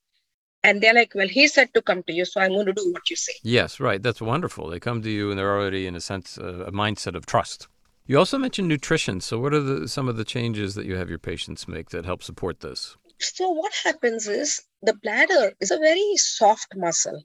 and 0.62 0.80
they're 0.80 0.94
like 0.94 1.12
well 1.14 1.28
he 1.28 1.48
said 1.48 1.72
to 1.74 1.82
come 1.82 2.02
to 2.02 2.12
you 2.12 2.24
so 2.24 2.40
i'm 2.40 2.52
going 2.52 2.66
to 2.66 2.72
do 2.72 2.92
what 2.92 3.08
you 3.08 3.16
say 3.16 3.32
yes 3.42 3.80
right 3.80 4.02
that's 4.02 4.20
wonderful 4.20 4.68
they 4.68 4.80
come 4.80 5.02
to 5.02 5.10
you 5.10 5.30
and 5.30 5.38
they're 5.38 5.56
already 5.56 5.86
in 5.86 5.94
a 5.94 6.00
sense 6.00 6.38
uh, 6.38 6.64
a 6.66 6.72
mindset 6.72 7.14
of 7.14 7.26
trust 7.26 7.68
you 8.10 8.18
also 8.18 8.38
mentioned 8.38 8.66
nutrition. 8.66 9.20
So, 9.20 9.38
what 9.38 9.54
are 9.54 9.60
the, 9.60 9.86
some 9.86 10.08
of 10.08 10.16
the 10.16 10.24
changes 10.24 10.74
that 10.74 10.84
you 10.84 10.96
have 10.96 11.08
your 11.08 11.20
patients 11.20 11.68
make 11.68 11.90
that 11.90 12.04
help 12.04 12.24
support 12.24 12.58
this? 12.58 12.96
So, 13.20 13.48
what 13.50 13.72
happens 13.84 14.26
is 14.26 14.64
the 14.82 14.94
bladder 14.94 15.52
is 15.60 15.70
a 15.70 15.78
very 15.78 16.16
soft 16.16 16.74
muscle, 16.74 17.22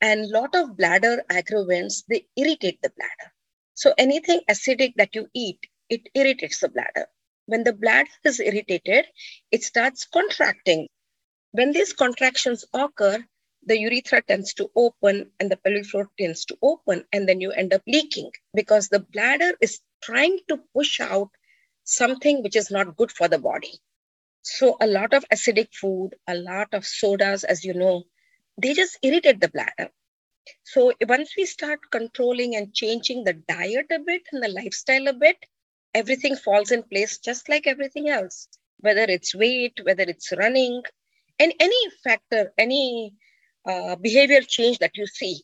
and 0.00 0.24
a 0.24 0.28
lot 0.28 0.54
of 0.54 0.74
bladder 0.78 1.22
aggravants 1.30 2.04
they 2.08 2.26
irritate 2.34 2.80
the 2.80 2.88
bladder. 2.96 3.32
So, 3.74 3.92
anything 3.98 4.40
acidic 4.48 4.94
that 4.96 5.14
you 5.14 5.28
eat, 5.34 5.58
it 5.90 6.08
irritates 6.14 6.60
the 6.60 6.70
bladder. 6.70 7.08
When 7.44 7.64
the 7.64 7.74
bladder 7.74 8.08
is 8.24 8.40
irritated, 8.40 9.04
it 9.50 9.62
starts 9.62 10.06
contracting. 10.06 10.88
When 11.52 11.72
these 11.72 11.92
contractions 11.92 12.64
occur, 12.74 13.24
the 13.64 13.78
urethra 13.78 14.22
tends 14.22 14.54
to 14.54 14.70
open 14.74 15.30
and 15.38 15.50
the 15.50 15.56
pelvic 15.56 15.86
floor 15.86 16.10
tends 16.18 16.44
to 16.46 16.58
open, 16.62 17.06
and 17.12 17.28
then 17.28 17.40
you 17.40 17.52
end 17.52 17.72
up 17.74 17.82
leaking 17.86 18.32
because 18.54 18.88
the 18.88 19.00
bladder 19.00 19.52
is 19.60 19.80
trying 20.02 20.40
to 20.48 20.58
push 20.74 21.00
out 21.00 21.30
something 21.84 22.42
which 22.42 22.56
is 22.56 22.70
not 22.70 22.96
good 22.96 23.12
for 23.12 23.28
the 23.28 23.38
body. 23.38 23.80
So, 24.42 24.76
a 24.80 24.86
lot 24.86 25.12
of 25.14 25.24
acidic 25.28 25.74
food, 25.74 26.16
a 26.26 26.34
lot 26.34 26.72
of 26.72 26.86
sodas, 26.86 27.44
as 27.44 27.64
you 27.64 27.74
know, 27.74 28.04
they 28.56 28.72
just 28.74 28.98
irritate 29.02 29.40
the 29.40 29.48
bladder. 29.48 29.90
So, 30.64 30.92
once 31.06 31.34
we 31.36 31.44
start 31.44 31.80
controlling 31.90 32.56
and 32.56 32.74
changing 32.74 33.24
the 33.24 33.34
diet 33.34 33.86
a 33.90 33.98
bit 33.98 34.22
and 34.32 34.42
the 34.42 34.48
lifestyle 34.48 35.06
a 35.08 35.12
bit, 35.12 35.36
everything 35.94 36.36
falls 36.36 36.70
in 36.72 36.82
place 36.82 37.18
just 37.18 37.48
like 37.48 37.66
everything 37.66 38.08
else, 38.08 38.48
whether 38.78 39.02
it's 39.02 39.34
weight, 39.34 39.78
whether 39.84 40.04
it's 40.04 40.32
running, 40.32 40.82
and 41.38 41.52
any 41.60 41.90
factor, 42.04 42.52
any 42.58 43.14
uh, 43.66 43.96
behavior 43.96 44.40
change 44.42 44.78
that 44.78 44.96
you 44.96 45.06
see, 45.06 45.42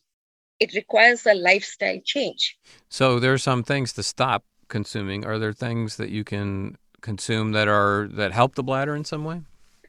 it 0.59 0.73
requires 0.73 1.25
a 1.25 1.33
lifestyle 1.33 1.99
change. 2.03 2.57
So 2.89 3.19
there 3.19 3.33
are 3.33 3.37
some 3.37 3.63
things 3.63 3.93
to 3.93 4.03
stop 4.03 4.43
consuming. 4.67 5.25
Are 5.25 5.39
there 5.39 5.53
things 5.53 5.97
that 5.97 6.09
you 6.09 6.23
can 6.23 6.77
consume 7.01 7.53
that 7.53 7.67
are 7.67 8.07
that 8.11 8.31
help 8.31 8.55
the 8.55 8.63
bladder 8.63 8.95
in 8.95 9.05
some 9.05 9.23
way? 9.23 9.41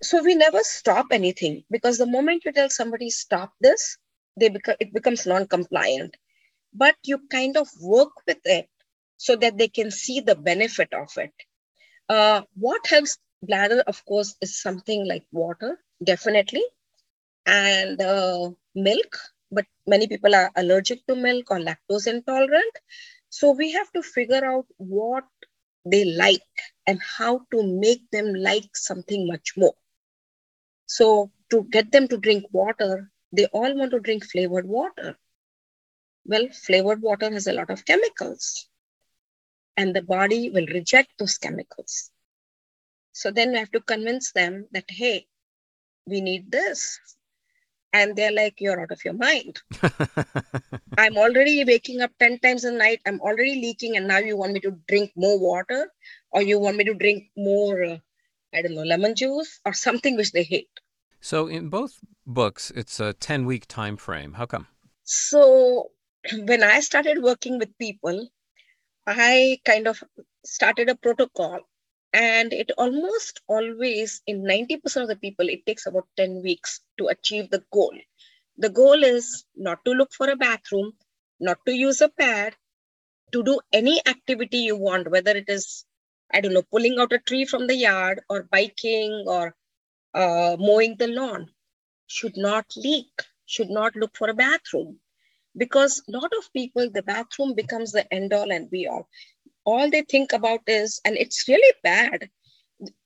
So 0.02 0.23
we 0.23 0.35
never 0.35 0.61
stop 0.62 1.07
anything 1.11 1.64
because 1.71 1.99
the 1.99 2.07
moment 2.07 2.45
you 2.45 2.52
tell 2.52 2.71
somebody 2.71 3.11
stop 3.11 3.52
this, 3.61 3.99
they 4.38 4.49
become 4.49 4.76
it 4.80 4.95
becomes 4.95 5.26
non-compliant. 5.26 6.16
But 6.73 6.97
you 7.04 7.19
kind 7.30 7.57
of 7.57 7.69
work 7.80 8.12
with 8.26 8.38
it 8.45 8.69
so 9.16 9.37
that 9.37 9.59
they 9.59 9.69
can 9.69 9.90
see 9.90 10.21
the 10.21 10.37
benefit 10.37 10.92
of 10.95 11.11
it. 11.16 11.35
Uh, 12.09 12.42
what 12.54 12.87
helps 12.87 13.19
bladder, 13.42 13.83
of 13.87 14.04
course, 14.07 14.37
is 14.40 14.61
something 14.61 15.07
like 15.07 15.26
water, 15.33 15.78
definitely, 16.02 16.62
and 17.47 18.00
uh, 18.00 18.50
milk 18.75 19.16
but 19.50 19.66
many 19.87 20.07
people 20.07 20.35
are 20.35 20.50
allergic 20.57 21.07
to 21.07 21.16
milk 21.16 21.50
or 21.50 21.59
lactose 21.59 22.07
intolerant. 22.07 22.75
So 23.30 23.52
we 23.52 23.73
have 23.73 23.90
to 23.92 24.02
figure 24.02 24.45
out 24.45 24.66
what 24.76 25.25
they 25.85 26.04
like 26.04 26.42
and 26.87 27.00
how 27.02 27.40
to 27.52 27.62
make 27.62 28.11
them 28.11 28.35
like 28.35 28.76
something 28.76 29.26
much 29.26 29.54
more. 29.57 29.75
So 30.87 31.30
to 31.50 31.64
get 31.64 31.90
them 31.92 32.09
to 32.09 32.16
drink 32.16 32.45
water, 32.52 33.11
they 33.33 33.47
all 33.47 33.76
want 33.76 33.92
to 33.92 34.00
drink 34.00 34.25
flavored 34.25 34.66
water. 34.66 35.19
Well, 36.25 36.49
flavored 36.50 37.02
water 37.02 37.30
has 37.33 37.47
a 37.47 37.52
lot 37.52 37.71
of 37.71 37.85
chemicals, 37.85 38.69
and 39.76 39.95
the 39.95 40.02
body 40.02 40.50
will 40.50 40.66
reject 40.66 41.19
those 41.19 41.38
chemicals. 41.38 42.11
So 43.12 43.30
then 43.30 43.52
we 43.52 43.59
have 43.59 43.73
to 43.73 43.80
convince 43.80 44.33
them 44.33 44.69
that, 44.73 44.85
hey, 44.88 45.26
we 46.07 46.21
need 46.21 46.50
this. 46.50 46.99
And 47.92 48.14
they're 48.14 48.33
like 48.33 48.61
you're 48.61 48.80
out 48.80 48.92
of 48.92 49.04
your 49.04 49.14
mind. 49.14 49.61
I'm 50.99 51.16
already 51.16 51.64
waking 51.64 52.00
up 52.00 52.12
10 52.21 52.38
times 52.38 52.64
a 52.64 52.73
night. 52.73 53.00
I'm 53.07 53.21
already 53.21 53.57
leaking. 53.57 53.97
And 53.97 54.07
now 54.07 54.19
you 54.19 54.37
want 54.37 54.52
me 54.52 54.61
to 54.61 54.78
drink 54.88 55.12
more 55.16 55.40
water? 55.40 55.90
Or 56.30 56.42
you 56.42 56.61
want 56.61 56.76
me 56.76 56.85
to 56.85 56.95
drink 56.95 57.25
more 57.37 57.83
uh, 57.83 57.99
i 58.54 58.62
don't 58.62 58.75
know 58.75 58.83
lemon 58.83 59.16
juice? 59.16 59.61
Or 59.64 59.73
something 59.73 60.16
which 60.16 60.33
they 60.33 60.45
hate. 60.45 60.71
So 61.21 61.49
in 61.49 61.69
both 61.69 61.99
books 62.26 62.71
it's 62.75 63.00
a 63.00 63.12
10 63.12 63.45
week 63.45 63.66
time 63.66 63.97
frame. 63.97 64.35
How 64.35 64.47
come? 64.47 64.69
So 65.02 65.90
when 66.45 66.62
I 66.62 66.80
started 66.80 67.23
working 67.23 67.59
with 67.59 67.76
people, 67.78 68.28
I 69.07 69.59
kind 69.64 69.88
of 69.88 70.02
started 70.45 70.88
a 70.88 70.95
protocol 70.95 71.61
and 72.12 72.52
it 72.52 72.73
almost 72.79 73.40
always 73.49 74.23
in 74.26 74.43
90% 74.43 75.02
of 75.02 75.09
the 75.09 75.17
people 75.17 75.49
it 75.49 75.67
takes 75.67 75.87
about 75.87 76.09
10 76.17 76.43
weeks 76.43 76.81
to 76.99 77.09
achieve 77.09 77.50
the 77.50 77.64
goal. 77.73 77.95
The 78.59 78.71
goal 78.71 79.05
is 79.05 79.45
not 79.57 79.85
to 79.87 79.93
look 79.93 80.12
for 80.12 80.31
a 80.31 80.37
bathroom 80.37 80.93
not 81.40 81.59
to 81.67 81.73
use 81.73 82.00
a 82.02 82.09
pad 82.09 82.55
to 83.33 83.43
do 83.45 83.61
any 83.73 84.00
activity 84.07 84.59
you 84.59 84.76
want 84.76 85.11
whether 85.11 85.33
it 85.33 85.49
is 85.49 85.85
i 86.35 86.40
don't 86.40 86.55
know 86.55 86.62
pulling 86.73 86.99
out 86.99 87.12
a 87.12 87.19
tree 87.19 87.45
from 87.47 87.67
the 87.67 87.76
yard 87.76 88.21
or 88.31 88.45
biking 88.45 89.25
or 89.26 89.55
uh, 90.14 90.57
mowing 90.59 90.97
the 90.99 91.09
lawn. 91.09 91.50
Should 92.09 92.37
not 92.37 92.67
leak 92.76 93.23
should 93.47 93.71
not 93.71 93.97
look 93.97 94.17
for 94.17 94.31
a 94.31 94.35
bathroom. 94.35 95.00
Because 95.57 96.02
a 96.09 96.12
lot 96.12 96.33
of 96.38 96.52
people 96.52 96.90
the 96.90 97.02
bathroom 97.02 97.55
becomes 97.55 97.93
the 97.93 98.12
end 98.14 98.33
all 98.33 98.52
and 98.52 98.71
be 98.71 98.87
all 98.88 99.09
all 99.64 99.90
they 99.90 100.02
think 100.02 100.33
about 100.33 100.61
is, 100.67 101.00
and 101.05 101.17
it's 101.17 101.49
really 101.49 101.75
bad. 101.83 102.29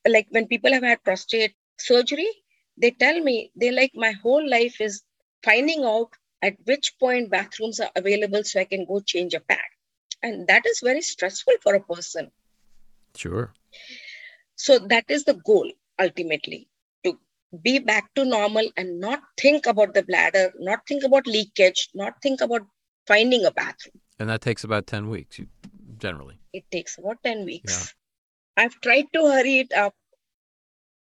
Like 0.07 0.27
when 0.31 0.47
people 0.47 0.73
have 0.73 0.83
had 0.83 1.03
prostate 1.03 1.55
surgery, 1.79 2.29
they 2.77 2.91
tell 2.91 3.21
me 3.21 3.51
they 3.57 3.71
like 3.71 3.93
my 3.95 4.13
whole 4.13 4.49
life 4.49 4.81
is 4.81 5.03
finding 5.43 5.85
out 5.85 6.11
at 6.43 6.57
which 6.65 6.99
point 6.99 7.31
bathrooms 7.31 7.81
are 7.81 7.91
available 7.97 8.45
so 8.45 8.61
I 8.61 8.65
can 8.65 8.85
go 8.85 9.01
change 9.01 9.35
a 9.35 9.41
pad. 9.41 9.59
And 10.23 10.47
that 10.49 10.67
is 10.67 10.81
very 10.83 11.03
stressful 11.03 11.55
for 11.63 11.75
a 11.75 11.81
person. 11.81 12.31
Sure. 13.17 13.53
So 14.57 14.79
that 14.79 15.05
is 15.09 15.25
the 15.25 15.35
goal 15.35 15.71
ultimately 16.01 16.69
to 17.05 17.19
be 17.63 17.79
back 17.79 18.13
to 18.15 18.25
normal 18.25 18.69
and 18.77 19.01
not 19.01 19.21
think 19.39 19.67
about 19.67 19.95
the 19.95 20.03
bladder, 20.03 20.53
not 20.59 20.87
think 20.87 21.05
about 21.05 21.27
leakage, 21.27 21.89
not 21.95 22.21
think 22.23 22.41
about 22.41 22.63
finding 23.07 23.45
a 23.45 23.51
bathroom. 23.51 24.01
And 24.19 24.29
that 24.29 24.41
takes 24.41 24.65
about 24.65 24.87
10 24.87 25.09
weeks 25.09 25.41
generally 26.07 26.39
it 26.55 26.65
takes 26.71 26.97
about 26.99 27.23
10 27.23 27.45
weeks. 27.45 27.95
Yeah. 28.57 28.65
I've 28.65 28.81
tried 28.81 29.07
to 29.13 29.27
hurry 29.27 29.59
it 29.59 29.73
up. 29.73 29.95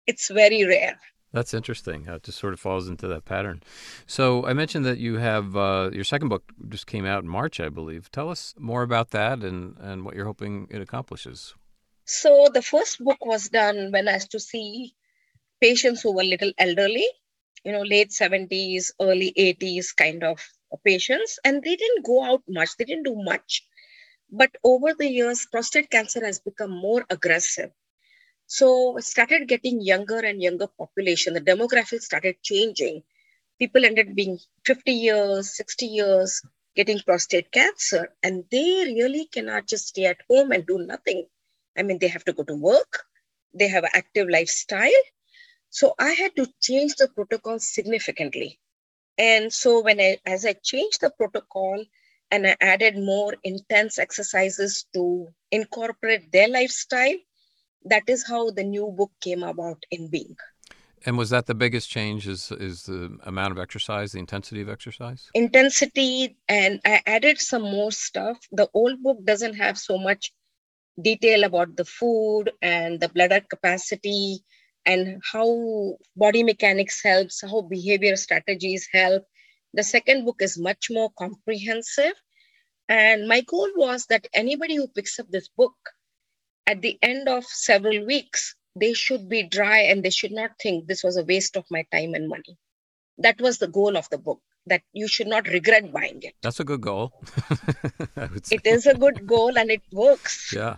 It's 0.08 0.30
very 0.30 0.66
rare. 0.66 1.00
That's 1.32 1.54
interesting 1.54 2.06
how 2.06 2.16
it 2.16 2.24
just 2.24 2.38
sort 2.40 2.54
of 2.54 2.60
falls 2.60 2.88
into 2.88 3.08
that 3.08 3.26
pattern. 3.26 3.64
So 4.06 4.46
I 4.46 4.54
mentioned 4.54 4.86
that 4.86 4.98
you 4.98 5.18
have 5.18 5.56
uh, 5.56 5.90
your 5.94 6.04
second 6.04 6.30
book 6.30 6.44
just 6.70 6.86
came 6.86 7.06
out 7.06 7.24
in 7.24 7.30
March, 7.30 7.60
I 7.60 7.70
believe. 7.70 8.12
Tell 8.12 8.30
us 8.30 8.54
more 8.58 8.84
about 8.84 9.12
that 9.12 9.40
and, 9.40 9.76
and 9.80 10.06
what 10.06 10.16
you're 10.16 10.26
hoping 10.26 10.68
it 10.70 10.82
accomplishes. 10.82 11.56
So 12.06 12.50
the 12.54 12.62
first 12.62 13.04
book 13.04 13.26
was 13.26 13.50
done 13.50 13.92
when 13.92 14.08
I 14.08 14.16
used 14.16 14.32
to 14.32 14.40
see 14.40 14.94
patients 15.62 16.02
who 16.02 16.14
were 16.14 16.22
a 16.22 16.34
little 16.34 16.52
elderly, 16.58 17.08
you 17.64 17.72
know, 17.72 17.82
late 17.82 18.10
70s, 18.10 18.92
early 19.00 19.34
80s 19.38 19.96
kind 19.96 20.24
of 20.24 20.40
patients, 20.86 21.40
and 21.46 21.64
they 21.64 21.76
didn't 21.76 22.06
go 22.06 22.24
out 22.24 22.44
much. 22.48 22.78
They 22.78 22.86
didn't 22.86 23.06
do 23.06 23.16
much. 23.16 23.64
But 24.34 24.52
over 24.66 24.94
the 24.96 25.08
years, 25.10 25.48
prostate 25.48 25.90
cancer 25.90 26.26
has 26.26 26.42
become 26.42 26.72
more 26.72 27.06
aggressive. 27.10 27.72
So 28.48 28.98
started 29.00 29.48
getting 29.50 29.82
younger 29.82 30.20
and 30.20 30.42
younger 30.42 30.68
population. 30.68 31.34
The 31.34 31.42
demographics 31.42 32.04
started 32.04 32.42
changing. 32.44 33.04
People 33.60 33.86
ended 33.86 34.16
being 34.16 34.40
50 34.66 34.94
years, 34.94 35.56
60 35.58 35.88
years, 35.88 36.42
getting 36.76 37.00
prostate 37.00 37.52
cancer, 37.52 38.16
and 38.24 38.46
they 38.52 38.86
really 38.96 39.26
cannot 39.28 39.68
just 39.68 39.90
stay 39.90 40.06
at 40.06 40.22
home 40.30 40.52
and 40.52 40.66
do 40.68 40.80
nothing. 40.80 41.28
I 41.78 41.84
mean, 41.84 42.00
they 42.00 42.10
have 42.10 42.26
to 42.26 42.34
go 42.34 42.44
to 42.44 42.56
work, 42.56 43.06
they 43.54 43.70
have 43.70 43.86
an 43.86 43.92
active 43.94 44.30
lifestyle. 44.30 45.04
So 45.72 45.96
I 46.00 46.12
had 46.12 46.36
to 46.38 46.48
change 46.62 46.96
the 46.96 47.10
protocol 47.10 47.60
significantly. 47.60 48.60
And 49.18 49.54
so 49.54 49.82
when 49.84 50.00
I, 50.02 50.20
as 50.26 50.46
I 50.46 50.54
changed 50.54 51.02
the 51.02 51.12
protocol, 51.12 51.84
and 52.34 52.48
I 52.48 52.56
added 52.62 52.98
more 52.98 53.36
intense 53.44 54.00
exercises 54.00 54.86
to 54.96 55.28
incorporate 55.52 56.32
their 56.32 56.48
lifestyle. 56.48 57.20
That 57.86 58.04
is 58.08 58.26
how 58.28 58.50
the 58.50 58.64
new 58.64 58.88
book 58.98 59.12
came 59.22 59.44
about 59.44 59.84
in 59.92 60.10
being. 60.10 60.36
And 61.06 61.16
was 61.16 61.30
that 61.30 61.46
the 61.46 61.54
biggest 61.54 61.90
change? 61.90 62.28
Is 62.28 62.52
is 62.70 62.84
the 62.84 63.02
amount 63.32 63.52
of 63.52 63.60
exercise, 63.60 64.14
the 64.14 64.20
intensity 64.20 64.62
of 64.62 64.70
exercise? 64.70 65.30
Intensity, 65.36 66.38
and 66.48 66.80
I 66.86 67.02
added 67.06 67.38
some 67.40 67.62
more 67.62 67.92
stuff. 67.92 68.40
The 68.52 68.70
old 68.74 69.04
book 69.04 69.20
doesn't 69.24 69.56
have 69.66 69.78
so 69.78 69.98
much 69.98 70.32
detail 71.10 71.44
about 71.44 71.76
the 71.76 71.86
food 71.86 72.52
and 72.62 73.00
the 73.00 73.10
bladder 73.10 73.42
capacity 73.42 74.44
and 74.86 75.22
how 75.32 75.98
body 76.16 76.42
mechanics 76.42 77.04
helps, 77.04 77.42
how 77.42 77.62
behavior 77.62 78.16
strategies 78.16 78.88
help, 78.92 79.24
the 79.74 79.84
second 79.84 80.26
book 80.26 80.42
is 80.42 80.58
much 80.58 80.92
more 80.92 81.10
comprehensive. 81.18 82.14
And 82.94 83.28
my 83.28 83.42
goal 83.42 83.70
was 83.76 84.06
that 84.12 84.28
anybody 84.36 84.76
who 84.76 84.88
picks 84.88 85.18
up 85.20 85.28
this 85.32 85.50
book 85.58 85.74
at 86.68 86.84
the 86.84 87.00
end 87.02 87.28
of 87.28 87.44
several 87.44 88.06
weeks, 88.06 88.56
they 88.76 88.94
should 88.94 89.28
be 89.28 89.42
dry 89.42 89.80
and 89.80 90.04
they 90.04 90.12
should 90.12 90.32
not 90.32 90.52
think 90.62 90.86
this 90.86 91.04
was 91.04 91.18
a 91.18 91.24
waste 91.24 91.58
of 91.58 91.66
my 91.72 91.84
time 91.92 92.14
and 92.14 92.30
money. 92.30 92.56
That 93.18 93.42
was 93.42 93.58
the 93.58 93.68
goal 93.68 93.98
of 93.98 94.08
the 94.12 94.20
book, 94.20 94.42
that 94.68 94.84
you 94.94 95.08
should 95.08 95.26
not 95.26 95.48
regret 95.48 95.92
buying 95.92 96.22
it. 96.22 96.36
That's 96.44 96.60
a 96.60 96.64
good 96.64 96.82
goal. 96.82 97.14
it 98.16 98.62
is 98.64 98.86
a 98.86 98.94
good 98.94 99.26
goal 99.26 99.58
and 99.58 99.72
it 99.72 99.82
works. 99.92 100.54
Yeah. 100.56 100.78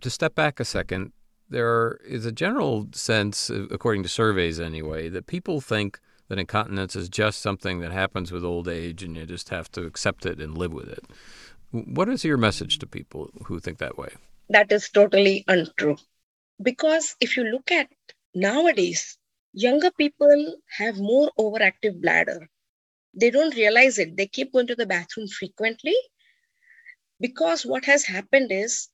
To 0.00 0.08
step 0.08 0.34
back 0.34 0.60
a 0.60 0.64
second, 0.64 1.12
there 1.50 2.00
is 2.06 2.24
a 2.24 2.32
general 2.32 2.88
sense, 2.92 3.50
according 3.50 4.02
to 4.04 4.08
surveys 4.08 4.58
anyway, 4.58 5.10
that 5.10 5.26
people 5.26 5.60
think 5.60 6.00
that 6.28 6.38
incontinence 6.38 6.96
is 6.96 7.08
just 7.08 7.40
something 7.40 7.80
that 7.80 7.92
happens 7.92 8.32
with 8.32 8.44
old 8.44 8.68
age 8.68 9.02
and 9.02 9.16
you 9.16 9.26
just 9.26 9.48
have 9.50 9.70
to 9.72 9.84
accept 9.84 10.26
it 10.26 10.40
and 10.40 10.56
live 10.56 10.72
with 10.72 10.88
it. 10.88 11.04
What 11.70 12.08
is 12.08 12.24
your 12.24 12.36
message 12.36 12.78
to 12.78 12.86
people 12.86 13.30
who 13.46 13.60
think 13.60 13.78
that 13.78 13.98
way? 13.98 14.10
That 14.48 14.70
is 14.72 14.90
totally 14.90 15.44
untrue. 15.48 15.96
Because 16.62 17.16
if 17.20 17.36
you 17.36 17.44
look 17.44 17.70
at 17.70 17.88
nowadays, 18.34 19.16
younger 19.52 19.90
people 19.90 20.56
have 20.78 20.96
more 20.98 21.30
overactive 21.38 22.00
bladder. 22.00 22.48
They 23.14 23.30
don't 23.30 23.54
realize 23.54 23.98
it. 23.98 24.16
They 24.16 24.26
keep 24.26 24.52
going 24.52 24.66
to 24.68 24.74
the 24.74 24.86
bathroom 24.86 25.28
frequently 25.28 25.94
because 27.20 27.64
what 27.64 27.84
has 27.84 28.04
happened 28.04 28.50
is 28.50 28.88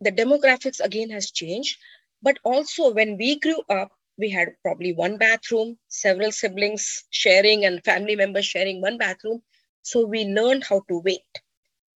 the 0.00 0.12
demographics 0.12 0.80
again 0.80 1.10
has 1.10 1.30
changed. 1.30 1.78
But 2.22 2.38
also 2.44 2.92
when 2.92 3.16
we 3.16 3.38
grew 3.38 3.62
up, 3.68 3.92
we 4.18 4.30
had 4.30 4.56
probably 4.62 4.92
one 4.92 5.18
bathroom, 5.18 5.78
several 5.88 6.32
siblings 6.32 7.04
sharing 7.10 7.64
and 7.64 7.84
family 7.84 8.16
members 8.16 8.46
sharing 8.46 8.80
one 8.80 8.98
bathroom. 8.98 9.42
So 9.82 10.06
we 10.06 10.24
learned 10.24 10.64
how 10.64 10.82
to 10.88 10.98
wait. 11.00 11.22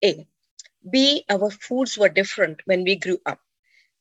A. 0.04 0.26
B, 0.90 1.24
our 1.28 1.50
foods 1.50 1.98
were 1.98 2.08
different 2.08 2.60
when 2.66 2.84
we 2.84 2.96
grew 2.96 3.18
up. 3.26 3.40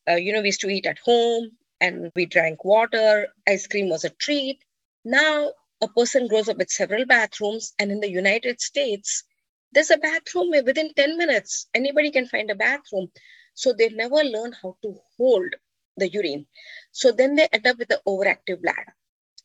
Uh, 0.09 0.15
you 0.15 0.33
know, 0.33 0.41
we 0.41 0.47
used 0.47 0.61
to 0.61 0.69
eat 0.69 0.85
at 0.85 0.99
home 0.99 1.51
and 1.81 2.11
we 2.15 2.25
drank 2.25 2.63
water. 2.65 3.27
Ice 3.47 3.67
cream 3.67 3.89
was 3.89 4.03
a 4.05 4.09
treat. 4.09 4.63
Now, 5.05 5.53
a 5.81 5.87
person 5.87 6.27
grows 6.27 6.49
up 6.49 6.57
with 6.57 6.71
several 6.71 7.05
bathrooms, 7.05 7.73
and 7.79 7.91
in 7.91 7.99
the 7.99 8.09
United 8.09 8.61
States, 8.61 9.23
there's 9.71 9.91
a 9.91 9.97
bathroom 9.97 10.49
within 10.51 10.93
10 10.93 11.17
minutes. 11.17 11.67
Anybody 11.73 12.11
can 12.11 12.27
find 12.27 12.49
a 12.49 12.55
bathroom. 12.55 13.11
So 13.53 13.73
they 13.73 13.89
never 13.89 14.23
learn 14.23 14.53
how 14.53 14.77
to 14.83 14.99
hold 15.17 15.53
the 15.97 16.09
urine. 16.09 16.47
So 16.91 17.11
then 17.11 17.35
they 17.35 17.47
end 17.51 17.67
up 17.67 17.77
with 17.77 17.91
an 17.91 17.99
overactive 18.07 18.61
bladder. 18.61 18.95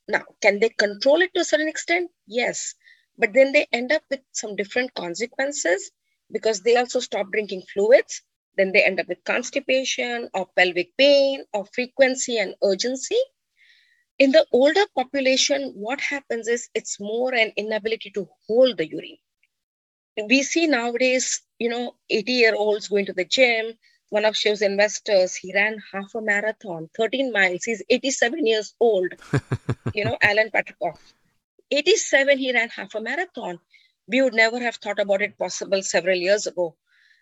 Now, 0.09 0.25
can 0.41 0.61
they 0.61 0.69
control 0.71 1.23
it 1.23 1.35
to 1.35 1.41
a 1.41 1.45
certain 1.45 1.69
extent? 1.69 2.11
Yes. 2.27 2.75
But 3.19 3.33
then 3.33 3.53
they 3.53 3.67
end 3.73 3.93
up 3.93 4.03
with 4.11 4.21
some 4.33 4.57
different 4.57 4.95
consequences 4.95 5.91
because 6.31 6.63
they 6.63 6.77
also 6.77 7.01
stop 7.01 7.31
drinking 7.33 7.63
fluids. 7.73 8.23
Then 8.57 8.73
they 8.73 8.85
end 8.85 9.01
up 9.01 9.09
with 9.09 9.25
constipation 9.25 10.29
or 10.35 10.47
pelvic 10.57 10.97
pain 10.97 11.45
or 11.53 11.67
frequency 11.67 12.39
and 12.39 12.55
urgency. 12.63 13.19
In 14.19 14.33
the 14.33 14.47
older 14.53 14.87
population, 14.95 15.73
what 15.75 16.01
happens 16.01 16.49
is 16.49 16.71
it's 16.75 16.99
more 17.01 17.35
an 17.35 17.53
inability 17.57 18.11
to 18.13 18.29
hold 18.47 18.79
the 18.79 18.89
urine. 18.89 19.19
We 20.27 20.43
see 20.43 20.67
nowadays, 20.67 21.43
you 21.59 21.69
know, 21.69 21.97
80 22.09 22.33
year 22.33 22.55
olds 22.55 22.89
going 22.89 23.05
to 23.07 23.13
the 23.13 23.27
gym, 23.27 23.79
one 24.13 24.27
of 24.27 24.35
Shiv's 24.35 24.61
investors, 24.61 25.35
he 25.35 25.55
ran 25.55 25.79
half 25.91 26.15
a 26.15 26.21
marathon, 26.21 26.91
13 26.95 27.33
miles. 27.33 27.65
He's 27.65 27.83
87 27.89 28.47
years 28.47 28.75
old. 28.79 29.11
you 29.95 30.05
know, 30.05 30.19
Alan 30.21 30.51
Patricof. 30.51 30.99
87, 31.71 32.37
he 32.37 32.53
ran 32.53 32.69
half 32.69 32.95
a 32.95 33.01
marathon. 33.01 33.59
We 34.07 34.21
would 34.21 34.35
never 34.35 34.61
have 34.61 34.77
thought 34.77 34.99
about 34.99 35.23
it 35.23 35.39
possible 35.39 35.83
several 35.83 36.19
years 36.19 36.47
ago. 36.47 36.77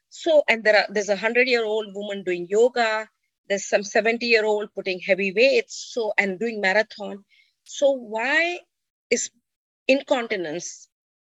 So, 0.09 0.43
and 0.49 0.65
there 0.65 0.79
are 0.79 0.87
there's 0.89 1.09
a 1.09 1.15
hundred 1.15 1.47
year 1.47 1.65
old 1.65 1.95
woman 1.95 2.25
doing 2.25 2.49
yoga. 2.51 3.09
There's 3.49 3.69
some 3.69 3.85
70 3.85 4.27
year 4.27 4.45
old 4.45 4.75
putting 4.75 4.99
heavy 4.99 5.33
weights. 5.33 5.93
So, 5.95 6.13
and 6.19 6.41
doing 6.41 6.61
marathon. 6.61 7.25
So, 7.63 7.93
why 7.93 8.59
is 9.11 9.31
incontinence 9.87 10.89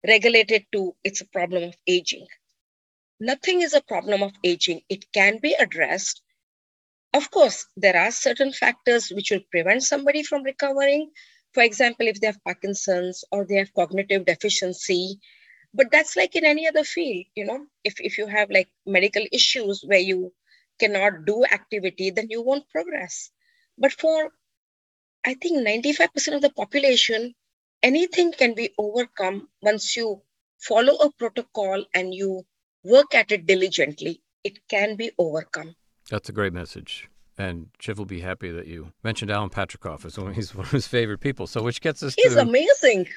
regulated 0.08 0.68
to 0.74 0.96
it's 1.04 1.22
a 1.22 1.28
problem 1.28 1.64
of 1.64 1.76
aging? 1.88 2.28
Nothing 3.20 3.62
is 3.62 3.74
a 3.74 3.82
problem 3.82 4.24
of 4.24 4.34
aging. 4.44 4.82
It 4.90 5.12
can 5.14 5.40
be 5.40 5.54
addressed. 5.54 6.22
Of 7.14 7.32
course, 7.32 7.66
there 7.76 7.98
are 7.98 8.12
certain 8.12 8.54
factors 8.54 9.10
which 9.12 9.32
will 9.32 9.44
prevent 9.52 9.84
somebody 9.84 10.24
from 10.24 10.44
recovering. 10.44 11.12
For 11.54 11.64
example, 11.64 12.08
if 12.08 12.22
they 12.22 12.28
have 12.28 12.44
Parkinson's 12.46 13.26
or 13.32 13.46
they 13.46 13.56
have 13.58 13.74
cognitive 13.74 14.26
deficiency, 14.26 15.20
but 15.74 15.92
that's 15.92 16.16
like 16.18 16.36
in 16.36 16.46
any 16.46 16.68
other 16.68 16.84
field 16.84 17.26
you 17.36 17.46
know 17.46 17.66
if, 17.84 17.96
if 18.00 18.18
you 18.18 18.28
have 18.28 18.50
like 18.52 18.70
medical 18.86 19.24
issues 19.32 19.84
where 19.86 20.00
you 20.12 20.34
cannot 20.80 21.26
do 21.26 21.46
activity 21.46 22.10
then 22.12 22.28
you 22.30 22.42
won't 22.42 22.70
progress 22.70 23.32
but 23.78 23.92
for 23.94 24.32
i 25.26 25.34
think 25.36 25.58
95% 25.68 26.36
of 26.36 26.42
the 26.42 26.50
population 26.52 27.34
anything 27.84 28.32
can 28.34 28.54
be 28.56 28.74
overcome 28.78 29.48
once 29.62 29.96
you 29.96 30.22
follow 30.60 30.96
a 30.98 31.12
protocol 31.14 31.86
and 31.94 32.14
you 32.14 32.46
work 32.96 33.14
at 33.14 33.32
it 33.32 33.46
diligently 33.46 34.22
it 34.44 34.60
can 34.70 34.96
be 34.96 35.12
overcome 35.18 35.76
that's 36.10 36.30
a 36.30 36.34
great 36.40 36.54
message 36.54 37.10
and 37.38 37.68
Shiv 37.80 37.98
will 37.98 38.06
be 38.06 38.22
happy 38.22 38.52
that 38.52 38.68
you 38.68 38.92
mentioned 39.04 39.30
Alan 39.30 39.50
Patricof 39.50 40.06
as 40.06 40.18
one 40.18 40.30
of 40.30 40.36
his, 40.36 40.56
one 40.56 40.66
of 40.66 40.72
his 40.72 40.88
favorite 40.88 41.20
people. 41.20 41.46
So, 41.48 41.62
which 41.62 41.82
gets 41.82 42.02
us 42.02 42.16
He's 42.16 42.34
to. 42.34 42.42
amazing. 42.42 43.08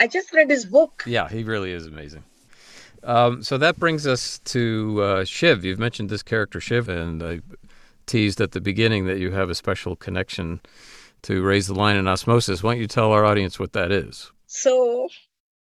I 0.00 0.06
just 0.06 0.32
read 0.32 0.50
his 0.50 0.64
book. 0.64 1.04
Yeah, 1.06 1.28
he 1.28 1.44
really 1.44 1.72
is 1.72 1.86
amazing. 1.86 2.24
Um, 3.04 3.42
so 3.42 3.58
that 3.58 3.78
brings 3.78 4.06
us 4.06 4.40
to 4.40 5.02
uh, 5.02 5.24
Shiv. 5.24 5.64
You've 5.64 5.78
mentioned 5.78 6.10
this 6.10 6.22
character, 6.22 6.60
Shiv, 6.60 6.88
and 6.88 7.22
I 7.22 7.40
teased 8.06 8.40
at 8.40 8.52
the 8.52 8.60
beginning 8.60 9.06
that 9.06 9.18
you 9.18 9.30
have 9.32 9.50
a 9.50 9.54
special 9.54 9.94
connection 9.94 10.60
to 11.22 11.42
Raise 11.42 11.68
the 11.68 11.74
Line 11.74 11.96
in 11.96 12.08
Osmosis. 12.08 12.62
Why 12.62 12.72
don't 12.72 12.80
you 12.80 12.86
tell 12.88 13.12
our 13.12 13.24
audience 13.24 13.58
what 13.58 13.72
that 13.74 13.92
is? 13.92 14.32
So, 14.46 15.08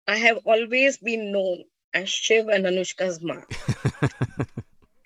I 0.07 0.17
have 0.17 0.39
always 0.45 0.99
been 0.99 1.33
known 1.33 1.65
as 1.95 2.09
Shiv 2.09 2.49
and 2.49 2.67
Anushka's 2.67 3.23
mom. 3.23 3.45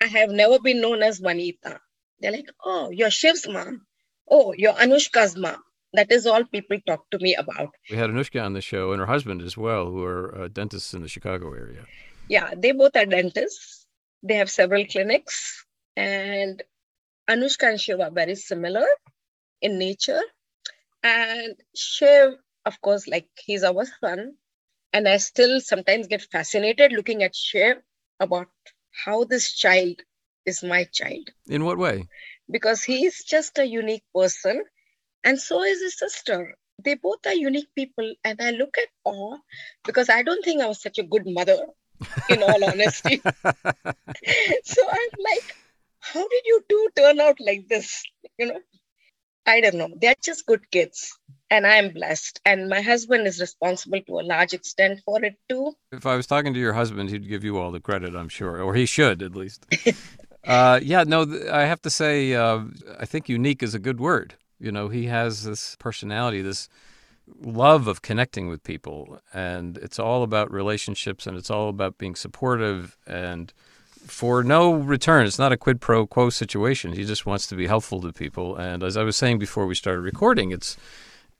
I 0.01 0.07
have 0.07 0.31
never 0.31 0.59
been 0.59 0.81
known 0.81 1.03
as 1.03 1.21
Vanita. 1.21 1.79
They're 2.19 2.31
like, 2.31 2.49
oh, 2.65 2.89
you're 2.89 3.11
Shiv's 3.11 3.47
mom. 3.47 3.85
Oh, 4.29 4.53
you're 4.57 4.73
Anushka's 4.73 5.37
mom. 5.37 5.63
That 5.93 6.11
is 6.11 6.27
all 6.27 6.43
people 6.43 6.77
talk 6.85 7.09
to 7.11 7.19
me 7.19 7.35
about. 7.35 7.69
We 7.89 7.97
had 7.97 8.09
Anushka 8.09 8.43
on 8.43 8.53
the 8.53 8.61
show 8.61 8.91
and 8.91 8.99
her 8.99 9.05
husband 9.05 9.41
as 9.41 9.57
well, 9.57 9.85
who 9.85 10.03
are 10.03 10.41
uh, 10.43 10.47
dentists 10.47 10.93
in 10.93 11.01
the 11.01 11.07
Chicago 11.07 11.53
area. 11.53 11.85
Yeah, 12.27 12.53
they 12.55 12.73
both 12.73 12.95
are 12.95 13.05
dentists. 13.05 13.87
They 14.21 14.35
have 14.35 14.51
several 14.51 14.85
clinics. 14.85 15.65
And 15.95 16.61
Anushka 17.29 17.69
and 17.69 17.81
Shiv 17.81 17.99
are 17.99 18.11
very 18.11 18.35
similar 18.35 18.85
in 19.61 19.79
nature. 19.79 20.21
And 21.03 21.55
Shiv, 21.75 22.33
of 22.65 22.81
course, 22.81 23.07
like 23.07 23.27
he's 23.37 23.63
our 23.63 23.85
son. 23.99 24.35
And 24.93 25.07
I 25.07 25.17
still 25.17 25.61
sometimes 25.61 26.07
get 26.07 26.21
fascinated 26.21 26.91
looking 26.91 27.23
at 27.23 27.35
Shiv 27.35 27.77
about 28.19 28.47
how 28.91 29.23
this 29.23 29.53
child 29.53 30.01
is 30.45 30.63
my 30.63 30.85
child. 30.85 31.29
In 31.47 31.63
what 31.63 31.77
way? 31.77 32.07
Because 32.49 32.83
he's 32.83 33.23
just 33.23 33.59
a 33.59 33.65
unique 33.65 34.03
person 34.13 34.63
and 35.23 35.39
so 35.39 35.63
is 35.63 35.81
his 35.81 35.97
sister. 35.97 36.55
They 36.83 36.95
both 36.95 37.25
are 37.25 37.33
unique 37.33 37.69
people. 37.75 38.13
And 38.23 38.41
I 38.41 38.51
look 38.51 38.77
at 38.77 38.87
awe 39.03 39.37
because 39.85 40.09
I 40.09 40.23
don't 40.23 40.43
think 40.43 40.61
I 40.61 40.67
was 40.67 40.81
such 40.81 40.97
a 40.97 41.03
good 41.03 41.23
mother, 41.25 41.57
in 42.29 42.43
all 42.43 42.63
honesty. 42.63 43.21
so 44.63 44.81
I'm 44.89 45.15
like, 45.23 45.55
how 45.99 46.27
did 46.27 46.43
you 46.45 46.63
two 46.69 46.87
turn 46.95 47.19
out 47.19 47.37
like 47.39 47.67
this? 47.67 48.03
You 48.37 48.47
know, 48.47 48.59
I 49.45 49.61
don't 49.61 49.75
know. 49.75 49.89
They're 49.99 50.15
just 50.23 50.45
good 50.45 50.69
kids. 50.71 51.17
And 51.51 51.65
I'm 51.65 51.91
blessed. 51.91 52.41
And 52.45 52.69
my 52.69 52.81
husband 52.81 53.25
is 53.27 53.39
responsible 53.39 54.01
to 54.07 54.19
a 54.19 54.21
large 54.21 54.53
extent 54.53 55.01
for 55.05 55.23
it 55.23 55.35
too. 55.49 55.73
If 55.91 56.05
I 56.05 56.15
was 56.15 56.27
talking 56.27 56.53
to 56.53 56.59
your 56.59 56.73
husband, 56.73 57.09
he'd 57.09 57.27
give 57.27 57.43
you 57.43 57.57
all 57.57 57.71
the 57.71 57.79
credit, 57.79 58.15
I'm 58.15 58.29
sure, 58.29 58.61
or 58.61 58.75
he 58.75 58.85
should 58.85 59.23
at 59.23 59.35
least. 59.35 59.65
uh, 60.43 60.79
yeah, 60.83 61.03
no, 61.03 61.25
I 61.51 61.61
have 61.61 61.81
to 61.81 61.89
say, 61.89 62.35
uh, 62.35 62.61
I 62.99 63.05
think 63.05 63.29
unique 63.29 63.63
is 63.63 63.73
a 63.73 63.79
good 63.79 63.99
word. 63.99 64.35
You 64.59 64.71
know, 64.71 64.89
he 64.89 65.05
has 65.05 65.43
this 65.43 65.75
personality, 65.79 66.41
this 66.41 66.69
love 67.41 67.87
of 67.87 68.01
connecting 68.01 68.47
with 68.47 68.63
people, 68.63 69.19
and 69.33 69.77
it's 69.77 69.99
all 69.99 70.23
about 70.23 70.51
relationships 70.51 71.25
and 71.25 71.37
it's 71.37 71.49
all 71.49 71.69
about 71.69 71.97
being 71.97 72.15
supportive 72.15 72.97
and 73.07 73.53
for 74.05 74.43
no 74.43 74.73
return. 74.73 75.25
It's 75.25 75.39
not 75.39 75.51
a 75.51 75.57
quid 75.57 75.81
pro 75.81 76.07
quo 76.07 76.29
situation. 76.29 76.93
He 76.93 77.05
just 77.05 77.25
wants 77.25 77.47
to 77.47 77.55
be 77.55 77.67
helpful 77.67 78.01
to 78.01 78.11
people. 78.11 78.55
And 78.55 78.83
as 78.83 78.97
I 78.97 79.03
was 79.03 79.15
saying 79.15 79.39
before 79.39 79.65
we 79.65 79.75
started 79.75 80.01
recording, 80.01 80.51
it's 80.51 80.77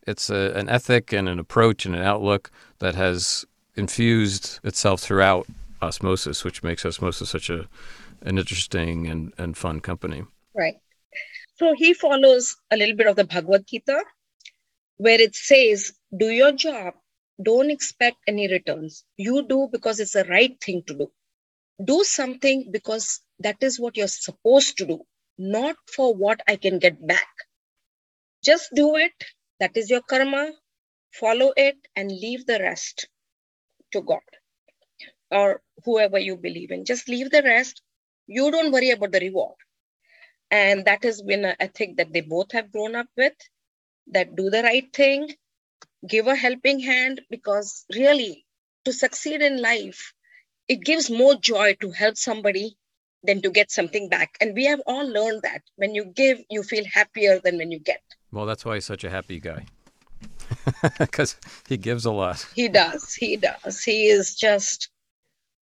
it's 0.09 0.29
a, 0.29 0.51
an 0.55 0.67
ethic 0.69 1.13
and 1.13 1.29
an 1.29 1.39
approach 1.39 1.85
and 1.85 1.95
an 1.95 2.01
outlook 2.01 2.51
that 2.79 2.95
has 2.95 3.45
infused 3.75 4.59
itself 4.63 5.01
throughout 5.01 5.47
osmosis, 5.81 6.43
which 6.43 6.63
makes 6.63 6.85
osmosis 6.85 7.29
such 7.29 7.49
a 7.49 7.67
an 8.21 8.37
interesting 8.37 9.07
and, 9.07 9.33
and 9.37 9.57
fun 9.57 9.79
company. 9.79 10.23
Right. 10.53 10.75
So 11.55 11.73
he 11.73 11.93
follows 11.93 12.57
a 12.71 12.77
little 12.77 12.95
bit 12.95 13.07
of 13.07 13.15
the 13.15 13.23
Bhagavad 13.23 13.65
Gita, 13.67 14.03
where 14.97 15.21
it 15.21 15.35
says, 15.35 15.93
Do 16.15 16.25
your 16.25 16.51
job, 16.51 16.95
don't 17.41 17.71
expect 17.71 18.17
any 18.27 18.51
returns. 18.51 19.05
You 19.15 19.45
do 19.47 19.69
because 19.71 19.99
it's 19.99 20.13
the 20.13 20.25
right 20.25 20.55
thing 20.61 20.83
to 20.87 20.93
do. 20.93 21.11
Do 21.83 22.03
something 22.03 22.69
because 22.71 23.21
that 23.39 23.57
is 23.61 23.79
what 23.79 23.95
you're 23.95 24.07
supposed 24.07 24.77
to 24.79 24.85
do, 24.85 24.99
not 25.37 25.77
for 25.95 26.13
what 26.13 26.41
I 26.47 26.57
can 26.57 26.79
get 26.79 27.05
back. 27.05 27.27
Just 28.43 28.69
do 28.75 28.95
it. 28.97 29.13
That 29.59 29.77
is 29.77 29.89
your 29.89 30.01
karma. 30.01 30.51
Follow 31.11 31.53
it 31.57 31.77
and 31.95 32.11
leave 32.11 32.45
the 32.45 32.59
rest 32.59 33.07
to 33.93 34.01
God 34.01 34.21
or 35.31 35.61
whoever 35.85 36.19
you 36.19 36.37
believe 36.37 36.71
in. 36.71 36.85
Just 36.85 37.07
leave 37.09 37.31
the 37.31 37.43
rest. 37.43 37.81
You 38.27 38.51
don't 38.51 38.71
worry 38.71 38.91
about 38.91 39.11
the 39.11 39.19
reward 39.19 39.55
and 40.51 40.85
that 40.85 41.03
has 41.03 41.21
been 41.21 41.45
an 41.45 41.55
ethic 41.59 41.97
that 41.97 42.11
they 42.13 42.21
both 42.21 42.51
have 42.51 42.71
grown 42.71 42.95
up 42.95 43.07
with 43.17 43.33
that 44.07 44.35
do 44.35 44.49
the 44.49 44.63
right 44.63 44.91
thing 44.93 45.29
give 46.07 46.27
a 46.27 46.35
helping 46.35 46.79
hand 46.79 47.21
because 47.29 47.85
really 47.95 48.45
to 48.85 48.93
succeed 48.93 49.41
in 49.41 49.61
life 49.61 50.13
it 50.67 50.81
gives 50.81 51.09
more 51.09 51.35
joy 51.35 51.73
to 51.81 51.91
help 51.91 52.17
somebody 52.17 52.77
than 53.23 53.41
to 53.41 53.51
get 53.51 53.71
something 53.71 54.09
back 54.09 54.37
and 54.41 54.55
we 54.55 54.65
have 54.65 54.81
all 54.87 55.07
learned 55.07 55.41
that 55.43 55.61
when 55.75 55.93
you 55.95 56.05
give 56.05 56.39
you 56.49 56.63
feel 56.63 56.85
happier 56.93 57.39
than 57.39 57.57
when 57.57 57.71
you 57.71 57.79
get 57.79 58.01
well 58.31 58.45
that's 58.45 58.65
why 58.65 58.75
he's 58.75 58.85
such 58.85 59.03
a 59.03 59.09
happy 59.09 59.39
guy 59.39 59.65
because 60.99 61.37
he 61.67 61.77
gives 61.77 62.05
a 62.05 62.11
lot 62.11 62.45
he 62.55 62.67
does 62.67 63.13
he 63.13 63.37
does 63.37 63.81
he 63.83 64.07
is 64.07 64.35
just 64.35 64.89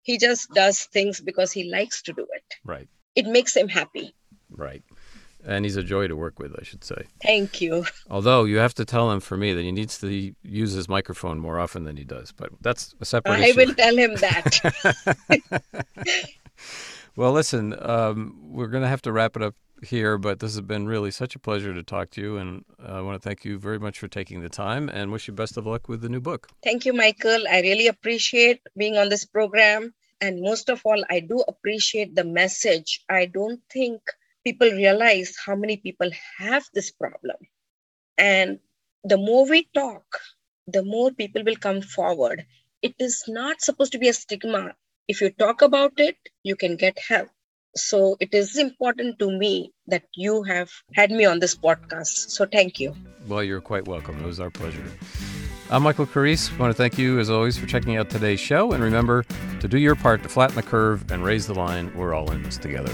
he 0.03 0.17
just 0.17 0.49
does 0.53 0.86
things 0.86 1.21
because 1.21 1.51
he 1.51 1.69
likes 1.69 2.01
to 2.01 2.13
do 2.13 2.25
it 2.34 2.43
right 2.65 2.88
it 3.15 3.25
makes 3.27 3.56
him 3.56 3.67
happy 3.67 4.13
Right. 4.49 4.84
And 5.45 5.65
he's 5.65 5.75
a 5.75 5.84
joy 5.84 6.08
to 6.08 6.15
work 6.15 6.39
with, 6.39 6.56
I 6.60 6.63
should 6.63 6.84
say. 6.84 7.06
Thank 7.21 7.62
you. 7.62 7.86
Although 8.10 8.45
you 8.45 8.58
have 8.58 8.73
to 8.75 8.86
tell 8.86 9.12
him 9.12 9.19
for 9.19 9.38
me 9.38 9.53
that 9.53 9.62
he 9.62 9.71
needs 9.71 9.97
to 9.99 10.34
use 10.41 10.73
his 10.73 10.89
microphone 10.89 11.39
more 11.39 11.60
often 11.60 11.84
than 11.84 11.95
he 11.95 12.03
does, 12.03 12.32
but 12.32 12.49
that's 12.62 12.95
a 12.99 13.06
separate 13.06 13.39
I 13.39 13.47
issue. 13.47 13.58
will 13.58 13.73
tell 13.73 13.95
him 13.95 14.15
that. 14.15 15.63
well, 17.15 17.32
listen, 17.32 17.75
um, 17.80 18.38
we're 18.51 18.67
going 18.67 18.84
to 18.84 18.89
have 18.89 19.01
to 19.03 19.12
wrap 19.12 19.36
it 19.36 19.41
up 19.41 19.56
here, 19.83 20.17
but 20.17 20.39
this 20.39 20.53
has 20.53 20.61
been 20.61 20.87
really 20.87 21.11
such 21.11 21.35
a 21.35 21.39
pleasure 21.39 21.73
to 21.73 21.83
talk 21.83 22.09
to 22.11 22.21
you. 22.21 22.37
And 22.37 22.65
uh, 22.83 22.93
I 22.93 23.01
want 23.01 23.21
to 23.21 23.27
thank 23.27 23.45
you 23.45 23.57
very 23.59 23.79
much 23.79 23.99
for 23.99 24.07
taking 24.07 24.41
the 24.41 24.49
time 24.49 24.89
and 24.89 25.11
wish 25.11 25.27
you 25.27 25.33
best 25.33 25.57
of 25.57 25.65
luck 25.65 25.87
with 25.87 26.01
the 26.01 26.09
new 26.09 26.19
book. 26.19 26.49
Thank 26.63 26.85
you, 26.85 26.93
Michael. 26.93 27.47
I 27.49 27.61
really 27.61 27.87
appreciate 27.87 28.61
being 28.75 28.97
on 28.97 29.09
this 29.09 29.25
program. 29.25 29.93
And 30.19 30.41
most 30.41 30.69
of 30.69 30.81
all, 30.83 31.03
I 31.09 31.19
do 31.19 31.43
appreciate 31.47 32.15
the 32.15 32.23
message. 32.23 33.03
I 33.09 33.27
don't 33.27 33.61
think 33.71 34.01
people 34.43 34.69
realize 34.71 35.35
how 35.45 35.55
many 35.55 35.77
people 35.77 36.09
have 36.37 36.65
this 36.73 36.91
problem. 36.91 37.37
And 38.17 38.59
the 39.03 39.17
more 39.17 39.47
we 39.47 39.67
talk, 39.73 40.05
the 40.67 40.83
more 40.83 41.11
people 41.11 41.43
will 41.43 41.55
come 41.55 41.81
forward. 41.81 42.45
It 42.81 42.95
is 42.99 43.23
not 43.27 43.61
supposed 43.61 43.91
to 43.91 43.99
be 43.99 44.09
a 44.09 44.13
stigma. 44.13 44.73
If 45.07 45.21
you 45.21 45.29
talk 45.29 45.61
about 45.61 45.99
it, 45.99 46.17
you 46.43 46.55
can 46.55 46.75
get 46.75 46.97
help. 46.99 47.29
So 47.77 48.17
it 48.19 48.33
is 48.33 48.57
important 48.57 49.19
to 49.19 49.31
me 49.31 49.71
that 49.87 50.03
you 50.15 50.41
have 50.43 50.71
had 50.93 51.11
me 51.11 51.25
on 51.25 51.39
this 51.39 51.55
podcast. 51.55 52.31
So 52.31 52.45
thank 52.45 52.79
you. 52.79 52.95
Well, 53.27 53.43
you're 53.43 53.61
quite 53.61 53.87
welcome. 53.87 54.19
It 54.23 54.25
was 54.25 54.39
our 54.39 54.49
pleasure. 54.49 54.83
I'm 55.69 55.83
Michael 55.83 56.07
Carrese. 56.07 56.51
I 56.53 56.57
want 56.57 56.71
to 56.71 56.77
thank 56.77 56.97
you, 56.97 57.19
as 57.19 57.29
always, 57.29 57.57
for 57.57 57.67
checking 57.67 57.97
out 57.97 58.09
today's 58.09 58.39
show. 58.39 58.71
And 58.71 58.83
remember 58.83 59.25
to 59.59 59.67
do 59.67 59.77
your 59.77 59.95
part 59.95 60.23
to 60.23 60.29
flatten 60.29 60.55
the 60.55 60.63
curve 60.63 61.11
and 61.11 61.23
raise 61.23 61.45
the 61.45 61.53
line. 61.53 61.91
We're 61.95 62.13
all 62.13 62.31
in 62.31 62.41
this 62.41 62.57
together. 62.57 62.93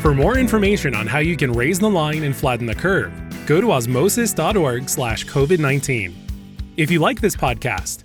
For 0.00 0.14
more 0.14 0.38
information 0.38 0.94
on 0.94 1.06
how 1.06 1.18
you 1.18 1.36
can 1.36 1.52
raise 1.52 1.78
the 1.78 1.90
line 1.90 2.22
and 2.22 2.34
flatten 2.34 2.66
the 2.66 2.74
curve, 2.74 3.12
go 3.46 3.60
to 3.60 3.72
osmosis.org 3.72 4.88
slash 4.88 5.26
COVID-19. 5.26 6.14
If 6.76 6.90
you 6.90 7.00
like 7.00 7.20
this 7.20 7.36
podcast, 7.36 8.04